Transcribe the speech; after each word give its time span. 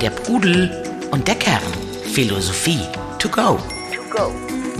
Der 0.00 0.10
Pudel 0.10 0.82
und 1.12 1.28
der 1.28 1.36
Kern. 1.36 1.62
Philosophie 2.12 2.80
to 3.20 3.28
go. 3.28 3.60
To 3.94 4.02
go. 4.10 4.32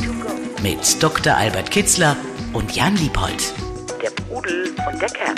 To 0.04 0.12
go. 0.20 0.34
Mit 0.60 1.00
Dr. 1.00 1.36
Albert 1.36 1.70
Kitzler 1.70 2.16
und 2.52 2.74
Jan 2.74 2.96
Liebold. 2.96 3.54
Der 4.02 4.10
Pudel 4.10 4.74
und 4.90 5.00
der 5.00 5.08
Kern. 5.10 5.36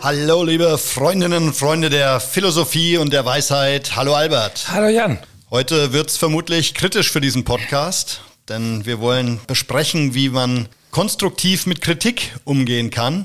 Hallo, 0.00 0.42
liebe 0.42 0.76
Freundinnen 0.76 1.44
und 1.44 1.54
Freunde 1.54 1.88
der 1.88 2.18
Philosophie 2.18 2.96
und 2.96 3.12
der 3.12 3.24
Weisheit. 3.24 3.94
Hallo, 3.94 4.14
Albert. 4.14 4.66
Hallo, 4.72 4.88
Jan. 4.88 5.18
Heute 5.52 5.92
wird 5.92 6.10
es 6.10 6.16
vermutlich 6.16 6.74
kritisch 6.74 7.12
für 7.12 7.20
diesen 7.20 7.44
Podcast, 7.44 8.22
denn 8.48 8.84
wir 8.84 8.98
wollen 8.98 9.40
besprechen, 9.46 10.14
wie 10.14 10.30
man 10.30 10.68
konstruktiv 10.90 11.66
mit 11.66 11.80
Kritik 11.80 12.34
umgehen 12.42 12.90
kann 12.90 13.24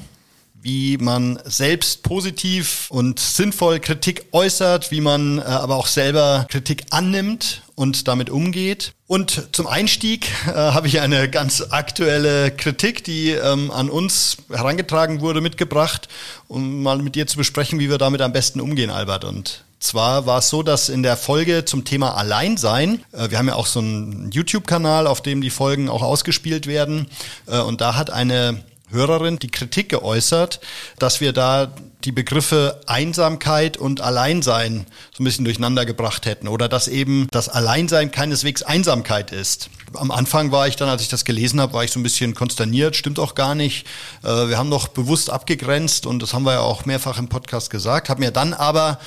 wie 0.67 0.97
man 0.97 1.39
selbst 1.45 2.03
positiv 2.03 2.87
und 2.89 3.21
sinnvoll 3.21 3.79
Kritik 3.79 4.25
äußert, 4.33 4.91
wie 4.91 4.99
man 4.99 5.39
äh, 5.39 5.43
aber 5.43 5.77
auch 5.77 5.87
selber 5.87 6.45
Kritik 6.49 6.87
annimmt 6.89 7.61
und 7.75 8.09
damit 8.09 8.29
umgeht. 8.29 8.91
Und 9.07 9.47
zum 9.53 9.65
Einstieg 9.65 10.27
äh, 10.45 10.51
habe 10.51 10.87
ich 10.87 10.99
eine 10.99 11.29
ganz 11.29 11.61
aktuelle 11.69 12.51
Kritik, 12.51 13.05
die 13.05 13.29
ähm, 13.29 13.71
an 13.71 13.89
uns 13.89 14.37
herangetragen 14.49 15.21
wurde, 15.21 15.39
mitgebracht, 15.39 16.09
um 16.49 16.83
mal 16.83 16.97
mit 16.97 17.15
dir 17.15 17.27
zu 17.27 17.37
besprechen, 17.37 17.79
wie 17.79 17.89
wir 17.89 17.97
damit 17.97 18.21
am 18.21 18.33
besten 18.33 18.59
umgehen, 18.59 18.89
Albert. 18.89 19.23
Und 19.23 19.63
zwar 19.79 20.25
war 20.25 20.39
es 20.39 20.49
so, 20.49 20.63
dass 20.63 20.89
in 20.89 21.01
der 21.01 21.15
Folge 21.15 21.63
zum 21.63 21.85
Thema 21.85 22.17
Alleinsein, 22.17 23.05
äh, 23.13 23.29
wir 23.29 23.37
haben 23.37 23.47
ja 23.47 23.55
auch 23.55 23.67
so 23.67 23.79
einen 23.79 24.31
YouTube-Kanal, 24.31 25.07
auf 25.07 25.21
dem 25.21 25.39
die 25.39 25.49
Folgen 25.49 25.87
auch 25.87 26.01
ausgespielt 26.01 26.67
werden, 26.67 27.07
äh, 27.45 27.57
und 27.61 27.79
da 27.79 27.95
hat 27.95 28.09
eine 28.09 28.65
Hörerin 28.89 29.39
die 29.39 29.51
Kritik 29.51 29.89
geäußert, 29.89 30.59
dass 30.97 31.19
wir 31.21 31.33
da 31.33 31.73
die 32.03 32.11
Begriffe 32.11 32.79
Einsamkeit 32.85 33.75
und 33.75 34.01
Alleinsein 34.01 34.85
so 35.15 35.21
ein 35.21 35.25
bisschen 35.25 35.45
durcheinander 35.45 35.85
gebracht 35.85 36.25
hätten 36.25 36.47
oder 36.47 36.69
dass 36.69 36.87
eben 36.87 37.27
das 37.31 37.49
Alleinsein 37.49 38.11
keineswegs 38.11 38.63
Einsamkeit 38.63 39.31
ist. 39.31 39.69
Am 39.93 40.11
Anfang 40.11 40.51
war 40.51 40.67
ich 40.67 40.75
dann, 40.75 40.89
als 40.89 41.01
ich 41.01 41.07
das 41.07 41.25
gelesen 41.25 41.59
habe, 41.59 41.73
war 41.73 41.83
ich 41.83 41.91
so 41.91 41.99
ein 41.99 42.03
bisschen 42.03 42.35
konsterniert, 42.35 42.95
stimmt 42.95 43.19
auch 43.19 43.35
gar 43.35 43.55
nicht. 43.55 43.87
Äh, 44.23 44.47
wir 44.47 44.57
haben 44.57 44.69
doch 44.69 44.89
bewusst 44.89 45.29
abgegrenzt 45.29 46.05
und 46.05 46.21
das 46.21 46.33
haben 46.33 46.43
wir 46.43 46.53
ja 46.53 46.59
auch 46.59 46.85
mehrfach 46.85 47.17
im 47.19 47.29
Podcast 47.29 47.69
gesagt, 47.69 48.09
habe 48.09 48.19
mir 48.19 48.31
dann 48.31 48.53
aber 48.53 48.99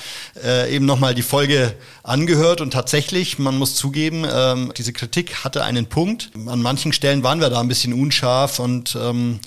äh, 0.43 0.75
eben 0.75 0.85
nochmal 0.85 1.15
die 1.15 1.21
Folge 1.21 1.73
angehört 2.03 2.61
und 2.61 2.71
tatsächlich, 2.71 3.39
man 3.39 3.57
muss 3.57 3.75
zugeben, 3.75 4.25
ähm, 4.31 4.73
diese 4.77 4.91
Kritik 4.91 5.43
hatte 5.43 5.63
einen 5.63 5.87
Punkt. 5.87 6.31
An 6.47 6.61
manchen 6.61 6.93
Stellen 6.93 7.23
waren 7.23 7.39
wir 7.39 7.49
da 7.49 7.61
ein 7.61 7.67
bisschen 7.67 7.93
unscharf 7.93 8.59
und 8.59 8.97
ähm, 8.99 9.39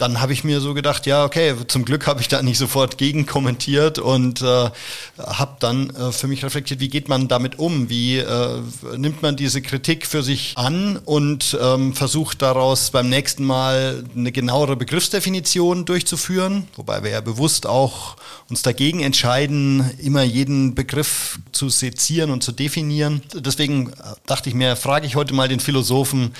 dann 0.00 0.20
habe 0.20 0.32
ich 0.32 0.44
mir 0.44 0.60
so 0.60 0.72
gedacht, 0.72 1.04
ja, 1.04 1.24
okay, 1.24 1.54
zum 1.68 1.84
Glück 1.84 2.06
habe 2.06 2.22
ich 2.22 2.28
da 2.28 2.42
nicht 2.42 2.56
sofort 2.56 2.96
gegen 2.96 3.26
kommentiert 3.26 3.98
und 3.98 4.40
äh, 4.40 4.70
habe 5.18 5.56
dann 5.60 5.90
äh, 5.90 6.10
für 6.10 6.26
mich 6.26 6.42
reflektiert, 6.42 6.80
wie 6.80 6.88
geht 6.88 7.08
man 7.08 7.28
damit 7.28 7.58
um? 7.58 7.90
Wie 7.90 8.16
äh, 8.16 8.62
nimmt 8.96 9.20
man 9.20 9.36
diese 9.36 9.60
Kritik 9.60 10.06
für 10.06 10.22
sich 10.22 10.54
an 10.56 10.96
und 11.04 11.58
ähm, 11.60 11.92
versucht 11.92 12.40
daraus 12.40 12.90
beim 12.90 13.10
nächsten 13.10 13.44
Mal 13.44 14.04
eine 14.16 14.32
genauere 14.32 14.74
Begriffsdefinition 14.74 15.84
durchzuführen, 15.84 16.66
wobei 16.76 17.02
wir 17.02 17.10
ja 17.10 17.20
bewusst 17.20 17.66
auch 17.66 18.16
uns 18.48 18.62
dagegen 18.62 19.00
entscheiden, 19.00 19.90
immer 19.98 20.22
jeden 20.22 20.74
Begriff 20.74 21.38
zu 21.52 21.68
sezieren 21.68 22.30
und 22.30 22.42
zu 22.42 22.52
definieren. 22.52 23.20
Deswegen 23.34 23.90
äh, 23.90 23.94
dachte 24.26 24.48
ich 24.48 24.54
mir, 24.54 24.76
frage 24.76 25.06
ich 25.06 25.14
heute 25.14 25.34
mal 25.34 25.48
den 25.48 25.60
Philosophen, 25.60 26.32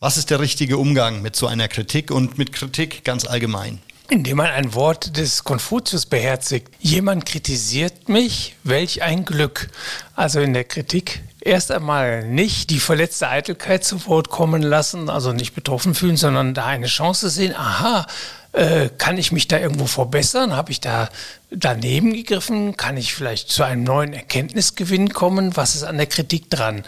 was 0.00 0.16
ist 0.16 0.30
der 0.30 0.40
richtige 0.40 0.76
Umgang 0.76 1.22
mit 1.22 1.36
so 1.36 1.46
einer 1.46 1.68
Kritik 1.68 2.10
und 2.10 2.36
mit 2.36 2.52
Kritik 2.52 3.04
ganz 3.04 3.24
allgemein? 3.26 3.80
Indem 4.08 4.36
man 4.36 4.46
ein 4.46 4.74
Wort 4.74 5.16
des 5.16 5.42
Konfuzius 5.42 6.06
beherzigt. 6.06 6.68
Jemand 6.78 7.26
kritisiert 7.26 8.08
mich, 8.08 8.54
welch 8.62 9.02
ein 9.02 9.24
Glück. 9.24 9.68
Also 10.14 10.40
in 10.40 10.52
der 10.52 10.64
Kritik 10.64 11.22
erst 11.40 11.72
einmal 11.72 12.24
nicht 12.24 12.70
die 12.70 12.78
verletzte 12.78 13.28
Eitelkeit 13.28 13.84
zu 13.84 14.06
Wort 14.06 14.28
kommen 14.28 14.62
lassen, 14.62 15.08
also 15.08 15.32
nicht 15.32 15.54
betroffen 15.54 15.94
fühlen, 15.94 16.16
sondern 16.16 16.54
da 16.54 16.66
eine 16.66 16.86
Chance 16.86 17.30
sehen, 17.30 17.54
aha, 17.56 18.06
äh, 18.52 18.90
kann 18.96 19.18
ich 19.18 19.32
mich 19.32 19.48
da 19.48 19.58
irgendwo 19.58 19.86
verbessern? 19.86 20.54
Habe 20.54 20.72
ich 20.72 20.80
da 20.80 21.08
daneben 21.50 22.12
gegriffen? 22.12 22.76
Kann 22.76 22.96
ich 22.96 23.14
vielleicht 23.14 23.50
zu 23.50 23.62
einem 23.62 23.84
neuen 23.84 24.12
Erkenntnisgewinn 24.12 25.12
kommen? 25.12 25.56
Was 25.56 25.74
ist 25.74 25.84
an 25.84 25.96
der 25.96 26.06
Kritik 26.06 26.50
dran? 26.50 26.84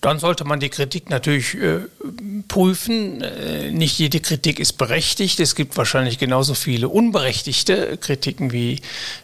Dann 0.00 0.18
sollte 0.18 0.44
man 0.44 0.60
die 0.60 0.68
Kritik 0.68 1.10
natürlich 1.10 1.54
äh, 1.54 1.80
prüfen. 2.46 3.22
Äh, 3.22 3.72
nicht 3.72 3.98
jede 3.98 4.20
Kritik 4.20 4.60
ist 4.60 4.74
berechtigt. 4.74 5.40
Es 5.40 5.54
gibt 5.54 5.76
wahrscheinlich 5.76 6.18
genauso 6.18 6.54
viele 6.54 6.88
unberechtigte 6.88 7.96
Kritiken 7.96 8.52
wie 8.52 8.80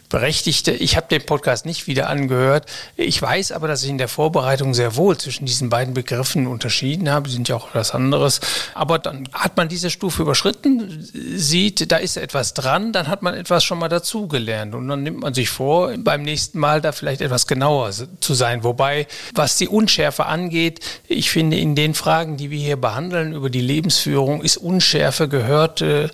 berechtigte. 0.09 0.71
Ich 0.71 0.95
habe 0.95 1.07
den 1.07 1.25
Podcast 1.25 1.65
nicht 1.65 1.87
wieder 1.87 2.09
angehört. 2.09 2.67
Ich 2.97 3.21
weiß 3.21 3.51
aber, 3.51 3.67
dass 3.67 3.83
ich 3.83 3.89
in 3.89 3.97
der 3.97 4.07
Vorbereitung 4.07 4.73
sehr 4.73 4.95
wohl 4.95 5.17
zwischen 5.17 5.45
diesen 5.45 5.69
beiden 5.69 5.93
Begriffen 5.93 6.47
unterschieden 6.47 7.09
habe. 7.09 7.29
Sie 7.29 7.35
sind 7.35 7.49
ja 7.49 7.55
auch 7.55 7.69
etwas 7.69 7.91
anderes. 7.91 8.39
Aber 8.73 8.99
dann 8.99 9.29
hat 9.31 9.57
man 9.57 9.69
diese 9.69 9.89
Stufe 9.89 10.21
überschritten, 10.21 11.07
sieht, 11.35 11.91
da 11.91 11.97
ist 11.97 12.17
etwas 12.17 12.53
dran, 12.53 12.93
dann 12.93 13.07
hat 13.07 13.21
man 13.23 13.33
etwas 13.33 13.63
schon 13.63 13.79
mal 13.79 13.89
dazugelernt. 13.89 14.72
Und 14.75 14.87
dann 14.87 15.03
nimmt 15.03 15.19
man 15.19 15.33
sich 15.33 15.49
vor, 15.49 15.93
beim 15.97 16.23
nächsten 16.23 16.59
Mal 16.59 16.81
da 16.81 16.91
vielleicht 16.91 17.21
etwas 17.21 17.47
genauer 17.47 17.91
zu 17.91 18.33
sein. 18.33 18.63
Wobei, 18.63 19.07
was 19.33 19.57
die 19.57 19.67
Unschärfe 19.67 20.25
angeht. 20.25 20.79
Ich 21.07 21.31
finde, 21.31 21.57
in 21.57 21.75
den 21.75 21.93
Fragen, 21.93 22.37
die 22.37 22.51
wir 22.51 22.59
hier 22.59 22.77
behandeln 22.77 23.33
über 23.33 23.49
die 23.49 23.61
Lebensführung, 23.61 24.41
ist 24.41 24.57
Unschärfe 24.57 25.27
gehört 25.27 25.81
äh, 25.81 26.09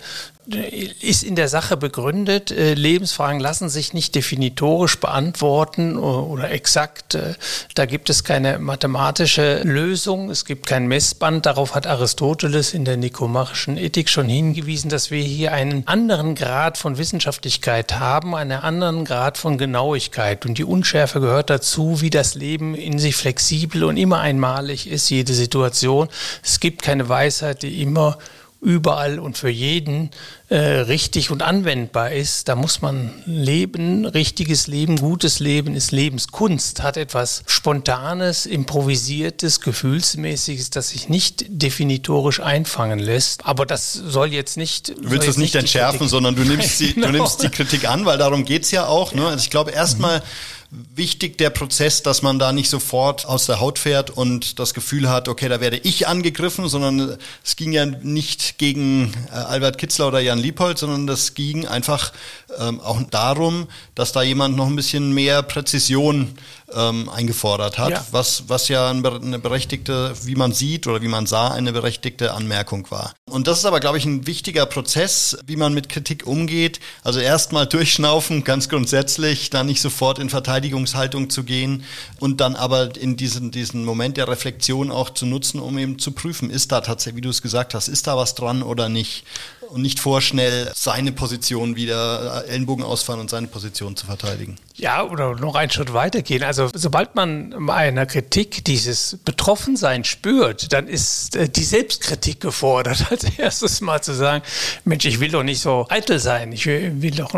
ist 0.54 1.22
in 1.22 1.36
der 1.36 1.48
Sache 1.48 1.76
begründet. 1.76 2.50
Äh, 2.50 2.74
Lebensfragen 2.74 3.40
lassen 3.40 3.68
sich 3.68 3.92
nicht 3.92 4.14
definitorisch 4.14 4.98
beantworten 4.98 5.96
oder 5.96 6.50
exakt. 6.50 7.14
Äh, 7.14 7.34
da 7.74 7.86
gibt 7.86 8.10
es 8.10 8.24
keine 8.24 8.58
mathematische 8.58 9.62
Lösung. 9.62 10.30
Es 10.30 10.44
gibt 10.44 10.66
kein 10.66 10.86
Messband. 10.86 11.46
Darauf 11.46 11.74
hat 11.74 11.86
Aristoteles 11.86 12.74
in 12.74 12.84
der 12.84 12.96
nikomachischen 12.96 13.76
Ethik 13.76 14.08
schon 14.08 14.28
hingewiesen, 14.28 14.90
dass 14.90 15.10
wir 15.10 15.22
hier 15.22 15.52
einen 15.52 15.86
anderen 15.86 16.34
Grad 16.34 16.78
von 16.78 16.98
Wissenschaftlichkeit 16.98 17.98
haben, 17.98 18.34
einen 18.34 18.52
anderen 18.52 19.04
Grad 19.04 19.38
von 19.38 19.58
Genauigkeit. 19.58 20.46
Und 20.46 20.58
die 20.58 20.64
Unschärfe 20.64 21.20
gehört 21.20 21.50
dazu, 21.50 22.00
wie 22.00 22.10
das 22.10 22.34
Leben 22.34 22.74
in 22.74 22.98
sich 22.98 23.16
flexibel 23.16 23.84
und 23.84 23.96
immer 23.96 24.20
einmalig 24.20 24.88
ist, 24.88 25.10
jede 25.10 25.34
Situation. 25.34 26.08
Es 26.42 26.60
gibt 26.60 26.82
keine 26.82 27.08
Weisheit, 27.08 27.62
die 27.62 27.82
immer 27.82 28.18
überall 28.60 29.18
und 29.18 29.38
für 29.38 29.48
jeden 29.48 30.10
äh, 30.48 30.56
richtig 30.56 31.30
und 31.30 31.42
anwendbar 31.42 32.12
ist. 32.12 32.48
Da 32.48 32.56
muss 32.56 32.82
man 32.82 33.10
leben, 33.24 34.04
richtiges 34.04 34.66
Leben, 34.66 34.96
gutes 34.96 35.40
Leben 35.40 35.74
ist 35.74 35.92
Lebenskunst, 35.92 36.82
hat 36.82 36.96
etwas 36.96 37.42
Spontanes, 37.46 38.46
Improvisiertes, 38.46 39.60
Gefühlsmäßiges, 39.60 40.70
das 40.70 40.90
sich 40.90 41.08
nicht 41.08 41.44
definitorisch 41.48 42.40
einfangen 42.40 42.98
lässt. 42.98 43.46
Aber 43.46 43.64
das 43.64 43.92
soll 43.92 44.32
jetzt 44.32 44.56
nicht. 44.56 44.88
Du 44.88 45.10
willst 45.10 45.28
es 45.28 45.38
nicht 45.38 45.54
entschärfen, 45.54 46.08
sondern 46.08 46.36
du 46.36 46.42
nimmst, 46.42 46.80
die, 46.80 46.92
genau. 46.94 47.06
du 47.06 47.12
nimmst 47.14 47.42
die 47.42 47.48
Kritik 47.48 47.88
an, 47.88 48.04
weil 48.04 48.18
darum 48.18 48.44
geht's 48.44 48.70
ja 48.70 48.86
auch. 48.86 49.14
Ne? 49.14 49.26
Also 49.26 49.42
ich 49.44 49.50
glaube 49.50 49.70
erstmal. 49.70 50.18
Mhm 50.18 50.24
wichtig 50.70 51.36
der 51.38 51.50
Prozess, 51.50 52.02
dass 52.02 52.22
man 52.22 52.38
da 52.38 52.52
nicht 52.52 52.70
sofort 52.70 53.26
aus 53.26 53.46
der 53.46 53.60
Haut 53.60 53.78
fährt 53.78 54.10
und 54.10 54.60
das 54.60 54.72
Gefühl 54.72 55.08
hat, 55.08 55.28
okay, 55.28 55.48
da 55.48 55.60
werde 55.60 55.78
ich 55.78 56.06
angegriffen, 56.06 56.68
sondern 56.68 57.18
es 57.44 57.56
ging 57.56 57.72
ja 57.72 57.86
nicht 57.86 58.56
gegen 58.58 59.12
äh, 59.32 59.34
Albert 59.34 59.78
Kitzler 59.78 60.08
oder 60.08 60.20
Jan 60.20 60.38
Liebold, 60.38 60.78
sondern 60.78 61.08
das 61.08 61.34
ging 61.34 61.66
einfach 61.66 62.12
ähm, 62.58 62.80
auch 62.80 63.02
darum, 63.10 63.66
dass 63.96 64.12
da 64.12 64.22
jemand 64.22 64.56
noch 64.56 64.68
ein 64.68 64.76
bisschen 64.76 65.12
mehr 65.12 65.42
Präzision 65.42 66.34
ähm, 66.74 67.08
eingefordert 67.08 67.78
hat, 67.78 67.90
ja. 67.90 68.06
Was, 68.10 68.44
was 68.48 68.68
ja 68.68 68.90
eine 68.90 69.38
berechtigte, 69.38 70.12
wie 70.24 70.34
man 70.34 70.52
sieht 70.52 70.86
oder 70.86 71.02
wie 71.02 71.08
man 71.08 71.26
sah, 71.26 71.48
eine 71.48 71.72
berechtigte 71.72 72.34
Anmerkung 72.34 72.90
war. 72.90 73.14
Und 73.26 73.46
das 73.46 73.58
ist 73.58 73.64
aber, 73.64 73.80
glaube 73.80 73.98
ich, 73.98 74.04
ein 74.04 74.26
wichtiger 74.26 74.66
Prozess, 74.66 75.38
wie 75.46 75.56
man 75.56 75.74
mit 75.74 75.88
Kritik 75.88 76.26
umgeht. 76.26 76.80
Also 77.02 77.20
erstmal 77.20 77.66
durchschnaufen, 77.66 78.44
ganz 78.44 78.68
grundsätzlich, 78.68 79.50
dann 79.50 79.66
nicht 79.66 79.80
sofort 79.80 80.18
in 80.18 80.30
Verteidigungshaltung 80.30 81.30
zu 81.30 81.44
gehen 81.44 81.84
und 82.18 82.40
dann 82.40 82.56
aber 82.56 82.96
in 82.96 83.16
diesen, 83.16 83.50
diesen 83.50 83.84
Moment 83.84 84.16
der 84.16 84.28
Reflexion 84.28 84.90
auch 84.90 85.10
zu 85.10 85.26
nutzen, 85.26 85.60
um 85.60 85.78
eben 85.78 85.98
zu 85.98 86.12
prüfen, 86.12 86.50
ist 86.50 86.72
da 86.72 86.80
tatsächlich, 86.80 87.16
wie 87.16 87.22
du 87.22 87.30
es 87.30 87.42
gesagt 87.42 87.74
hast, 87.74 87.88
ist 87.88 88.06
da 88.06 88.16
was 88.16 88.34
dran 88.34 88.62
oder 88.62 88.88
nicht? 88.88 89.24
Und 89.70 89.82
nicht 89.82 90.00
vorschnell 90.00 90.72
seine 90.74 91.12
Position 91.12 91.76
wieder 91.76 92.44
äh, 92.44 92.48
Ellenbogen 92.48 92.84
ausfahren 92.84 93.20
und 93.20 93.30
seine 93.30 93.46
Position 93.46 93.94
zu 93.94 94.04
verteidigen. 94.04 94.56
Ja, 94.74 95.04
oder 95.04 95.36
noch 95.36 95.54
einen 95.54 95.70
Schritt 95.70 95.92
weitergehen. 95.92 96.42
Also 96.42 96.70
sobald 96.74 97.14
man 97.14 97.68
einer 97.70 98.06
Kritik 98.06 98.64
dieses 98.64 99.18
Betroffensein 99.24 100.04
spürt, 100.04 100.72
dann 100.72 100.88
ist 100.88 101.36
äh, 101.36 101.48
die 101.48 101.62
Selbstkritik 101.62 102.40
gefordert. 102.40 103.06
Als 103.10 103.24
erstes 103.38 103.80
mal 103.80 104.02
zu 104.02 104.12
sagen, 104.12 104.42
Mensch, 104.84 105.04
ich 105.04 105.20
will 105.20 105.30
doch 105.30 105.44
nicht 105.44 105.60
so 105.60 105.86
eitel 105.88 106.18
sein. 106.18 106.50
Ich 106.50 106.66
will 106.66 107.12
doch, 107.12 107.34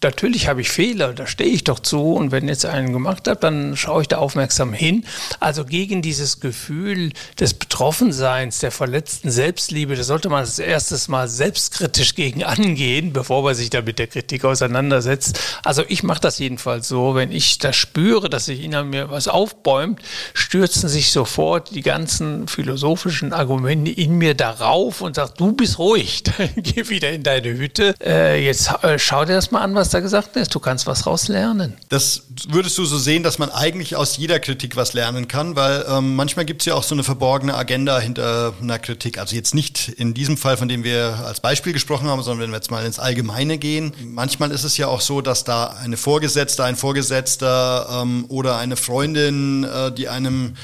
natürlich 0.00 0.46
habe 0.46 0.60
ich 0.60 0.68
Fehler, 0.68 1.12
da 1.12 1.26
stehe 1.26 1.50
ich 1.50 1.64
doch 1.64 1.80
zu. 1.80 2.12
Und 2.12 2.30
wenn 2.30 2.46
jetzt 2.46 2.66
einen 2.66 2.92
gemacht 2.92 3.26
habe, 3.26 3.40
dann 3.40 3.76
schaue 3.76 4.02
ich 4.02 4.08
da 4.08 4.18
aufmerksam 4.18 4.72
hin. 4.72 5.04
Also 5.40 5.64
gegen 5.64 6.02
dieses 6.02 6.38
Gefühl 6.38 7.12
des 7.40 7.54
Betroffenseins, 7.54 8.60
der 8.60 8.70
verletzten 8.70 9.30
Selbstliebe, 9.30 9.96
das 9.96 10.06
sollte 10.06 10.28
man 10.28 10.40
als 10.40 10.60
erstes 10.60 11.08
mal 11.08 11.28
selbst 11.28 11.63
selbstkritisch 11.64 12.14
gegen 12.14 12.44
angehen, 12.44 13.12
bevor 13.12 13.42
man 13.42 13.54
sich 13.54 13.70
da 13.70 13.82
mit 13.82 13.98
der 13.98 14.06
Kritik 14.06 14.44
auseinandersetzt. 14.44 15.38
Also 15.62 15.82
ich 15.88 16.02
mache 16.02 16.20
das 16.20 16.38
jedenfalls 16.38 16.88
so, 16.88 17.14
wenn 17.14 17.32
ich 17.32 17.58
da 17.58 17.72
spüre, 17.72 18.28
dass 18.28 18.46
sich 18.46 18.62
in 18.62 18.74
mir 18.90 19.10
was 19.10 19.28
aufbäumt, 19.28 20.00
stürzen 20.34 20.88
sich 20.88 21.10
sofort 21.10 21.74
die 21.74 21.82
ganzen 21.82 22.48
philosophischen 22.48 23.32
Argumente 23.32 23.90
in 23.90 24.12
mir 24.12 24.34
darauf 24.34 25.00
und 25.00 25.16
sagt, 25.16 25.40
du 25.40 25.52
bist 25.52 25.78
ruhig, 25.78 26.22
geh 26.56 26.88
wieder 26.88 27.10
in 27.10 27.22
deine 27.22 27.56
Hütte. 27.56 27.94
Äh, 28.04 28.44
jetzt 28.44 28.70
äh, 28.82 28.98
schau 28.98 29.24
dir 29.24 29.34
das 29.34 29.50
mal 29.50 29.60
an, 29.60 29.74
was 29.74 29.90
da 29.90 30.00
gesagt 30.00 30.36
ist. 30.36 30.54
Du 30.54 30.60
kannst 30.60 30.86
was 30.86 31.06
raus 31.06 31.28
lernen. 31.28 31.74
Das 31.88 32.24
würdest 32.48 32.76
du 32.78 32.84
so 32.84 32.98
sehen, 32.98 33.22
dass 33.22 33.38
man 33.38 33.50
eigentlich 33.50 33.96
aus 33.96 34.16
jeder 34.16 34.40
Kritik 34.40 34.76
was 34.76 34.92
lernen 34.92 35.28
kann, 35.28 35.56
weil 35.56 35.84
ähm, 35.88 36.16
manchmal 36.16 36.44
gibt 36.44 36.62
es 36.62 36.66
ja 36.66 36.74
auch 36.74 36.82
so 36.82 36.94
eine 36.94 37.04
verborgene 37.04 37.54
Agenda 37.54 37.98
hinter 37.98 38.54
einer 38.60 38.78
Kritik. 38.78 39.18
Also 39.18 39.36
jetzt 39.36 39.54
nicht 39.54 39.88
in 39.88 40.14
diesem 40.14 40.36
Fall, 40.36 40.56
von 40.56 40.68
dem 40.68 40.84
wir 40.84 41.24
als 41.24 41.40
Beispiel 41.40 41.53
gesprochen 41.62 42.08
haben, 42.08 42.22
sondern 42.22 42.44
wenn 42.44 42.50
wir 42.50 42.56
jetzt 42.56 42.70
mal 42.70 42.84
ins 42.84 42.98
Allgemeine 42.98 43.58
gehen. 43.58 43.92
Manchmal 44.04 44.50
ist 44.50 44.64
es 44.64 44.76
ja 44.76 44.88
auch 44.88 45.00
so, 45.00 45.20
dass 45.20 45.44
da 45.44 45.66
eine 45.66 45.96
Vorgesetzte, 45.96 46.64
ein 46.64 46.76
Vorgesetzter 46.76 48.02
ähm, 48.02 48.24
oder 48.28 48.58
eine 48.58 48.76
Freundin, 48.76 49.64
äh, 49.64 49.92
die 49.92 50.08
einem 50.08 50.54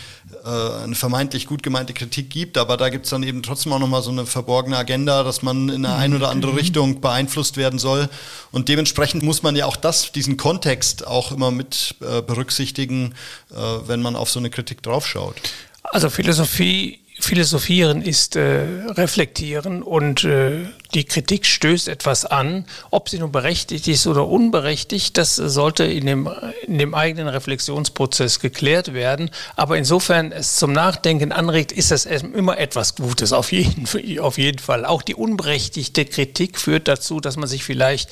äh, 0.44 0.84
eine 0.84 0.94
vermeintlich 0.94 1.46
gut 1.46 1.62
gemeinte 1.62 1.92
Kritik 1.92 2.30
gibt, 2.30 2.56
aber 2.56 2.76
da 2.76 2.88
gibt 2.88 3.04
es 3.04 3.10
dann 3.10 3.22
eben 3.22 3.42
trotzdem 3.42 3.72
auch 3.72 3.78
nochmal 3.78 4.02
so 4.02 4.10
eine 4.10 4.26
verborgene 4.26 4.76
Agenda, 4.76 5.22
dass 5.22 5.42
man 5.42 5.68
in 5.68 5.84
eine 5.84 5.96
ein 5.96 6.14
oder 6.14 6.30
andere 6.30 6.52
mhm. 6.52 6.58
Richtung 6.58 7.00
beeinflusst 7.00 7.56
werden 7.56 7.78
soll. 7.78 8.08
Und 8.52 8.68
dementsprechend 8.68 9.22
muss 9.22 9.42
man 9.42 9.56
ja 9.56 9.66
auch 9.66 9.76
das, 9.76 10.12
diesen 10.12 10.36
Kontext 10.36 11.06
auch 11.06 11.32
immer 11.32 11.50
mit 11.50 11.96
äh, 12.00 12.22
berücksichtigen, 12.22 13.14
äh, 13.50 13.54
wenn 13.86 14.02
man 14.02 14.16
auf 14.16 14.30
so 14.30 14.38
eine 14.38 14.50
Kritik 14.50 14.82
draufschaut. 14.82 15.36
Also 15.82 16.10
Philosophie 16.10 17.00
Philosophieren 17.20 18.00
ist 18.00 18.36
äh, 18.36 18.64
reflektieren 18.88 19.82
und 19.82 20.24
äh, 20.24 20.66
die 20.94 21.04
Kritik 21.04 21.46
stößt 21.46 21.88
etwas 21.88 22.24
an. 22.24 22.64
Ob 22.90 23.08
sie 23.08 23.18
nun 23.18 23.32
berechtigt 23.32 23.86
ist 23.88 24.06
oder 24.06 24.26
unberechtigt, 24.26 25.16
das 25.16 25.36
sollte 25.36 25.84
in 25.84 26.06
dem, 26.06 26.28
in 26.66 26.78
dem 26.78 26.94
eigenen 26.94 27.28
Reflexionsprozess 27.28 28.40
geklärt 28.40 28.92
werden. 28.92 29.30
Aber 29.56 29.76
insofern 29.76 30.32
es 30.32 30.56
zum 30.56 30.72
Nachdenken 30.72 31.32
anregt, 31.32 31.72
ist 31.72 31.90
das 31.90 32.06
immer 32.06 32.58
etwas 32.58 32.96
Gutes, 32.96 33.32
auf 33.32 33.52
jeden, 33.52 33.86
auf 34.20 34.38
jeden 34.38 34.58
Fall. 34.58 34.84
Auch 34.84 35.02
die 35.02 35.14
unberechtigte 35.14 36.04
Kritik 36.04 36.58
führt 36.58 36.88
dazu, 36.88 37.20
dass 37.20 37.36
man 37.36 37.48
sich 37.48 37.64
vielleicht 37.64 38.10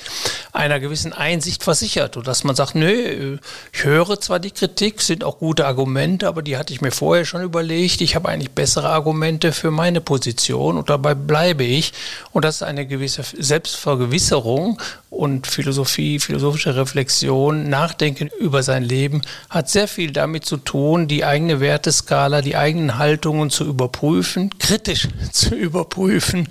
einer 0.53 0.79
gewissen 0.79 1.13
Einsicht 1.13 1.63
versichert 1.63 2.17
und 2.17 2.27
dass 2.27 2.43
man 2.43 2.55
sagt, 2.55 2.75
nö, 2.75 3.37
ich 3.73 3.83
höre 3.83 4.19
zwar 4.21 4.39
die 4.39 4.51
Kritik, 4.51 5.01
sind 5.01 5.23
auch 5.23 5.39
gute 5.39 5.65
Argumente, 5.65 6.27
aber 6.27 6.41
die 6.41 6.57
hatte 6.57 6.73
ich 6.73 6.81
mir 6.81 6.91
vorher 6.91 7.25
schon 7.25 7.41
überlegt. 7.41 8.01
Ich 8.01 8.15
habe 8.15 8.29
eigentlich 8.29 8.51
bessere 8.51 8.89
Argumente 8.89 9.51
für 9.51 9.71
meine 9.71 10.01
Position 10.01 10.77
und 10.77 10.89
dabei 10.89 11.15
bleibe 11.15 11.63
ich. 11.63 11.93
Und 12.31 12.45
das 12.45 12.57
ist 12.57 12.68
eine 12.69 12.85
gewisse 12.85 13.23
Selbstvergewisserung 13.23 14.79
und 15.09 15.47
Philosophie, 15.47 16.19
philosophische 16.19 16.75
Reflexion, 16.75 17.67
Nachdenken 17.67 18.29
über 18.39 18.63
sein 18.63 18.83
Leben 18.83 19.21
hat 19.49 19.69
sehr 19.69 19.87
viel 19.87 20.11
damit 20.11 20.45
zu 20.45 20.57
tun, 20.57 21.07
die 21.07 21.25
eigene 21.25 21.59
Werteskala, 21.59 22.41
die 22.41 22.55
eigenen 22.55 22.97
Haltungen 22.97 23.49
zu 23.49 23.65
überprüfen, 23.65 24.57
kritisch 24.59 25.07
zu 25.31 25.55
überprüfen 25.55 26.47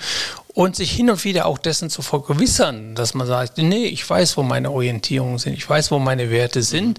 und 0.59 0.75
sich 0.75 0.91
hin 0.91 1.09
und 1.09 1.23
wieder 1.23 1.47
auch 1.47 1.59
dessen 1.59 1.89
zu 1.89 2.03
vergewissern, 2.03 2.97
dass 2.97 3.15
man 3.15 3.29
sagt, 3.29 3.59
nee, 3.59 3.87
ich 3.87 4.11
weiß, 4.11 4.37
wo 4.37 4.43
meine 4.43 4.73
Orientierungen 4.73 5.39
sind, 5.39 5.53
ich 5.53 5.71
weiß, 5.71 5.93
wo 5.93 6.01
meine 6.01 6.31
Werte 6.31 6.65
sind. 6.65 6.99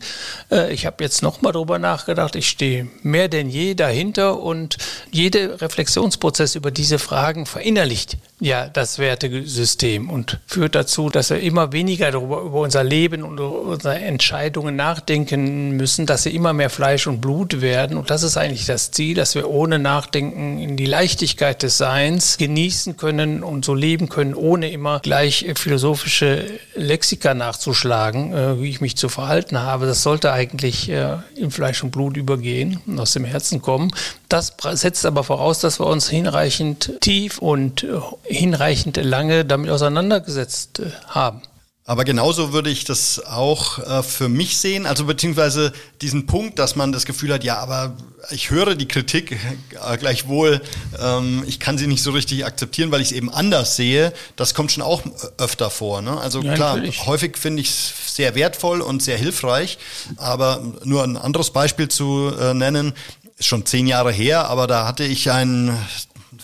Äh, 0.50 0.74
ich 0.74 0.86
habe 0.86 1.04
jetzt 1.04 1.22
nochmal 1.22 1.52
drüber 1.52 1.78
nachgedacht, 1.78 2.38
ich 2.38 2.48
stehe 2.48 2.88
mehr 3.04 3.28
denn 3.28 3.50
je 3.50 3.76
dahinter 3.76 4.40
und 4.40 4.78
jeder 5.12 5.60
Reflexionsprozess 5.60 6.56
über 6.56 6.72
diese 6.72 7.00
Fragen 7.00 7.46
verinnerlicht 7.46 8.18
ja 8.40 8.68
das 8.68 9.00
Wertesystem 9.00 10.10
und 10.10 10.40
führt 10.48 10.76
dazu, 10.76 11.10
dass 11.10 11.30
wir 11.30 11.40
immer 11.40 11.72
weniger 11.72 12.12
darüber, 12.12 12.42
über 12.42 12.62
unser 12.62 12.84
Leben 12.84 13.24
und 13.24 13.40
unsere 13.40 13.96
Entscheidungen 14.00 14.76
nachdenken 14.76 15.72
müssen, 15.72 16.06
dass 16.06 16.24
sie 16.24 16.34
immer 16.34 16.54
mehr 16.54 16.70
Fleisch 16.70 17.08
und 17.08 17.22
Blut 17.22 17.62
werden. 17.62 17.98
Und 17.98 18.10
das 18.10 18.24
ist 18.24 18.38
eigentlich 18.38 18.66
das 18.66 18.92
Ziel, 18.92 19.16
dass 19.16 19.36
wir 19.36 19.50
ohne 19.50 19.80
Nachdenken 19.80 20.60
in 20.60 20.78
die 20.78 20.86
Leichtigkeit 20.86 21.64
des 21.64 21.78
Seins 21.78 22.38
genießen 22.38 22.98
können 22.98 23.44
und 23.44 23.66
so 23.66 23.74
leben 23.74 24.10
können, 24.10 24.34
ohne 24.34 24.72
immer 24.72 25.00
gleich 25.00 25.46
philosophische 25.56 26.46
Lexika 26.76 27.34
nachzuschlagen, 27.34 28.34
äh, 28.34 28.62
wie 28.62 28.70
ich 28.70 28.82
mich 28.82 28.96
zu 28.96 29.10
verhalten 29.10 29.60
habe. 29.60 29.86
Das 29.86 30.04
sollte 30.04 30.32
eigentlich 30.32 30.90
äh, 30.90 31.18
in 31.36 31.52
Fleisch 31.52 31.84
und 31.84 31.92
Blut 31.92 32.16
übergehen 32.16 32.80
und 32.88 33.00
aus 33.00 33.14
dem 33.14 33.26
Herzen 33.26 33.62
kommen. 33.62 33.92
Das 34.30 34.54
setzt 34.74 35.06
aber 35.06 35.24
voraus, 35.24 35.60
dass 35.60 35.80
wir 35.80 35.88
uns 35.88 36.08
hinreichend 36.08 36.94
tief 37.02 37.40
und 37.40 37.84
äh, 37.84 38.00
hinreichend 38.30 38.98
lange 38.98 39.44
damit 39.46 39.70
auseinandergesetzt 39.70 40.82
haben. 41.08 41.42
Aber 41.90 42.04
genauso 42.04 42.54
würde 42.54 42.70
ich 42.70 42.84
das 42.84 43.26
auch 43.26 43.80
äh, 43.80 44.04
für 44.04 44.30
mich 44.30 44.60
sehen, 44.60 44.86
also 44.86 45.06
beziehungsweise 45.06 45.74
diesen 46.04 46.28
Punkt, 46.28 46.60
dass 46.60 46.76
man 46.76 46.92
das 46.92 47.06
Gefühl 47.06 47.34
hat, 47.34 47.44
ja, 47.44 47.58
aber 47.58 47.98
ich 48.30 48.52
höre 48.52 48.76
die 48.76 48.88
Kritik 48.88 49.32
äh, 49.32 49.98
gleichwohl, 49.98 50.62
ähm, 51.02 51.44
ich 51.48 51.60
kann 51.60 51.80
sie 51.80 51.88
nicht 51.88 52.04
so 52.04 52.12
richtig 52.12 52.46
akzeptieren, 52.46 52.92
weil 52.92 53.02
ich 53.02 53.08
es 53.08 53.12
eben 53.12 53.34
anders 53.34 53.76
sehe. 53.76 54.14
Das 54.36 54.54
kommt 54.54 54.72
schon 54.72 54.84
auch 54.84 55.02
öfter 55.40 55.72
vor. 55.72 56.04
Ne? 56.04 56.16
Also 56.16 56.44
ja, 56.44 56.54
klar, 56.54 56.76
natürlich. 56.76 57.08
häufig 57.08 57.40
finde 57.40 57.64
ich 57.64 57.72
es 57.72 58.16
sehr 58.16 58.36
wertvoll 58.36 58.82
und 58.82 59.02
sehr 59.02 59.18
hilfreich, 59.18 59.80
aber 60.18 60.62
nur 60.84 61.04
ein 61.04 61.18
anderes 61.18 61.50
Beispiel 61.50 61.88
zu 61.88 62.32
äh, 62.40 62.54
nennen, 62.54 62.94
ist 63.40 63.48
schon 63.48 63.66
zehn 63.66 63.88
Jahre 63.88 64.12
her, 64.12 64.48
aber 64.48 64.68
da 64.68 64.86
hatte 64.86 65.06
ich 65.06 65.32
einen 65.32 65.76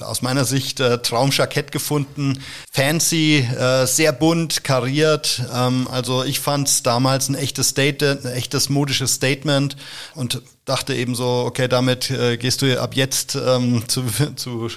aus 0.02 0.22
meiner 0.22 0.46
Sicht 0.46 0.80
äh, 0.80 1.00
Traumjackett 1.00 1.72
gefunden. 1.72 2.42
Fancy, 2.72 3.40
äh, 3.40 3.86
sehr 3.86 4.12
bunt, 4.12 4.64
kariert. 4.64 5.44
Ähm, 5.54 5.88
also 5.92 6.24
ich 6.24 6.40
fand 6.40 6.68
es 6.68 6.84
damals 6.84 7.30
ein 7.30 7.36
echtes 7.36 7.70
Statement, 7.70 8.26
ein 8.26 8.34
echtes 8.34 8.70
modisches 8.70 9.14
Statement 9.16 9.76
und 10.16 10.42
dachte 10.66 10.96
eben 10.96 11.16
so, 11.16 11.44
okay, 11.46 11.68
damit 11.68 12.10
äh, 12.12 12.38
gehst 12.38 12.62
du 12.62 12.82
ab 12.82 12.96
jetzt 12.96 13.36
ähm, 13.36 13.84
zu, 13.88 14.04
zu 14.36 14.70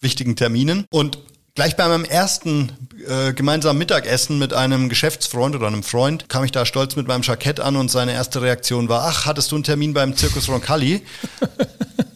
wichtigen 0.00 0.36
Terminen. 0.36 0.86
Und 0.90 1.18
Gleich 1.54 1.76
bei 1.76 1.86
meinem 1.86 2.06
ersten 2.06 2.72
äh, 3.06 3.34
gemeinsamen 3.34 3.78
Mittagessen 3.78 4.38
mit 4.38 4.54
einem 4.54 4.88
Geschäftsfreund 4.88 5.54
oder 5.54 5.66
einem 5.66 5.82
Freund 5.82 6.30
kam 6.30 6.44
ich 6.44 6.50
da 6.52 6.64
stolz 6.64 6.96
mit 6.96 7.06
meinem 7.06 7.20
Jackett 7.20 7.60
an 7.60 7.76
und 7.76 7.90
seine 7.90 8.12
erste 8.12 8.40
Reaktion 8.40 8.88
war, 8.88 9.04
ach, 9.04 9.26
hattest 9.26 9.52
du 9.52 9.56
einen 9.56 9.64
Termin 9.64 9.92
beim 9.92 10.16
Zirkus 10.16 10.48
Roncalli? 10.48 11.02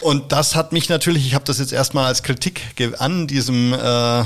Und 0.00 0.32
das 0.32 0.54
hat 0.54 0.72
mich 0.72 0.88
natürlich, 0.88 1.26
ich 1.26 1.34
habe 1.34 1.44
das 1.44 1.58
jetzt 1.58 1.72
erstmal 1.72 2.06
als 2.06 2.22
Kritik 2.22 2.60
an 2.98 3.26
diesem 3.26 3.72
äh, 3.72 4.24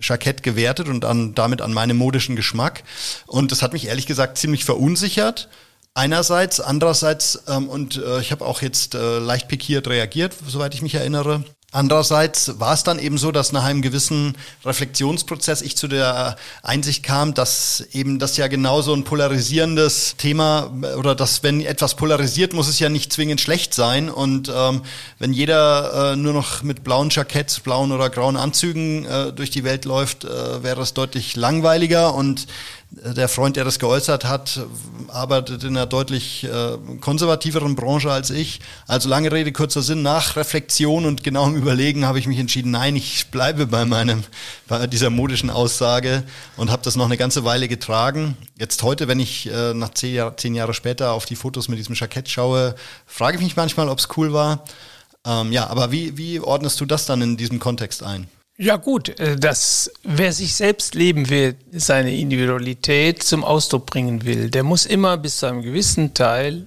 Jackett 0.00 0.42
gewertet 0.42 0.88
und 0.88 1.04
an, 1.04 1.34
damit 1.34 1.62
an 1.62 1.72
meinem 1.72 1.96
modischen 1.96 2.36
Geschmack. 2.36 2.84
Und 3.26 3.52
das 3.52 3.62
hat 3.62 3.72
mich 3.72 3.86
ehrlich 3.86 4.06
gesagt 4.06 4.38
ziemlich 4.38 4.64
verunsichert. 4.64 5.48
Einerseits, 5.94 6.60
andererseits, 6.60 7.42
ähm, 7.48 7.68
und 7.68 7.96
äh, 7.96 8.20
ich 8.20 8.30
habe 8.30 8.44
auch 8.44 8.60
jetzt 8.60 8.94
äh, 8.94 9.18
leicht 9.18 9.48
pikiert 9.48 9.88
reagiert, 9.88 10.34
soweit 10.46 10.74
ich 10.74 10.82
mich 10.82 10.94
erinnere. 10.94 11.42
Andererseits 11.76 12.58
war 12.58 12.72
es 12.72 12.84
dann 12.84 12.98
eben 12.98 13.18
so, 13.18 13.32
dass 13.32 13.52
nach 13.52 13.64
einem 13.64 13.82
gewissen 13.82 14.34
Reflexionsprozess 14.64 15.60
ich 15.60 15.76
zu 15.76 15.88
der 15.88 16.36
Einsicht 16.62 17.02
kam, 17.02 17.34
dass 17.34 17.86
eben 17.92 18.18
das 18.18 18.38
ja 18.38 18.46
genauso 18.46 18.94
ein 18.94 19.04
polarisierendes 19.04 20.14
Thema 20.16 20.72
oder 20.98 21.14
dass 21.14 21.42
wenn 21.42 21.60
etwas 21.60 21.94
polarisiert, 21.94 22.54
muss 22.54 22.68
es 22.68 22.78
ja 22.78 22.88
nicht 22.88 23.12
zwingend 23.12 23.42
schlecht 23.42 23.74
sein. 23.74 24.08
Und 24.08 24.50
ähm, 24.56 24.80
wenn 25.18 25.34
jeder 25.34 26.12
äh, 26.12 26.16
nur 26.16 26.32
noch 26.32 26.62
mit 26.62 26.82
blauen 26.82 27.10
Jacketts, 27.10 27.60
blauen 27.60 27.92
oder 27.92 28.08
grauen 28.08 28.38
Anzügen 28.38 29.04
äh, 29.04 29.34
durch 29.34 29.50
die 29.50 29.62
Welt 29.62 29.84
läuft, 29.84 30.24
äh, 30.24 30.62
wäre 30.62 30.80
es 30.80 30.94
deutlich 30.94 31.36
langweiliger 31.36 32.14
und 32.14 32.46
der 32.90 33.28
Freund, 33.28 33.56
der 33.56 33.64
das 33.64 33.78
geäußert 33.78 34.24
hat, 34.24 34.60
arbeitet 35.08 35.64
in 35.64 35.76
einer 35.76 35.86
deutlich 35.86 36.44
äh, 36.44 36.78
konservativeren 37.00 37.74
Branche 37.74 38.10
als 38.10 38.30
ich. 38.30 38.60
Also 38.86 39.08
lange 39.08 39.30
Rede, 39.30 39.52
kurzer 39.52 39.82
Sinn, 39.82 40.02
nach 40.02 40.36
Reflexion 40.36 41.04
und 41.04 41.22
genauem 41.22 41.56
Überlegen 41.56 42.06
habe 42.06 42.18
ich 42.18 42.26
mich 42.26 42.38
entschieden, 42.38 42.70
nein, 42.70 42.96
ich 42.96 43.26
bleibe 43.30 43.66
bei 43.66 43.84
meinem, 43.84 44.24
bei 44.68 44.86
dieser 44.86 45.10
modischen 45.10 45.50
Aussage 45.50 46.22
und 46.56 46.70
habe 46.70 46.82
das 46.82 46.96
noch 46.96 47.06
eine 47.06 47.16
ganze 47.16 47.44
Weile 47.44 47.68
getragen. 47.68 48.36
Jetzt 48.58 48.82
heute, 48.82 49.08
wenn 49.08 49.20
ich 49.20 49.50
äh, 49.50 49.74
nach 49.74 49.90
zehn, 49.90 50.14
Jahr, 50.14 50.36
zehn 50.36 50.54
Jahre 50.54 50.72
später 50.72 51.12
auf 51.12 51.26
die 51.26 51.36
Fotos 51.36 51.68
mit 51.68 51.78
diesem 51.78 51.94
Jackett 51.94 52.28
schaue, 52.28 52.76
frage 53.06 53.36
ich 53.36 53.42
mich 53.42 53.56
manchmal, 53.56 53.88
ob 53.88 53.98
es 53.98 54.08
cool 54.16 54.32
war. 54.32 54.64
Ähm, 55.26 55.52
ja, 55.52 55.66
aber 55.66 55.92
wie, 55.92 56.16
wie 56.16 56.40
ordnest 56.40 56.80
du 56.80 56.86
das 56.86 57.04
dann 57.04 57.20
in 57.20 57.36
diesem 57.36 57.58
Kontext 57.58 58.02
ein? 58.02 58.28
Ja 58.58 58.76
gut, 58.76 59.20
äh, 59.20 59.36
dass 59.36 59.90
wer 60.02 60.32
sich 60.32 60.54
selbst 60.54 60.94
leben 60.94 61.28
will, 61.28 61.56
seine 61.72 62.16
Individualität 62.16 63.22
zum 63.22 63.44
Ausdruck 63.44 63.84
bringen 63.84 64.24
will, 64.24 64.48
der 64.50 64.62
muss 64.62 64.86
immer 64.86 65.18
bis 65.18 65.38
zu 65.38 65.46
einem 65.46 65.62
gewissen 65.62 66.14
Teil 66.14 66.66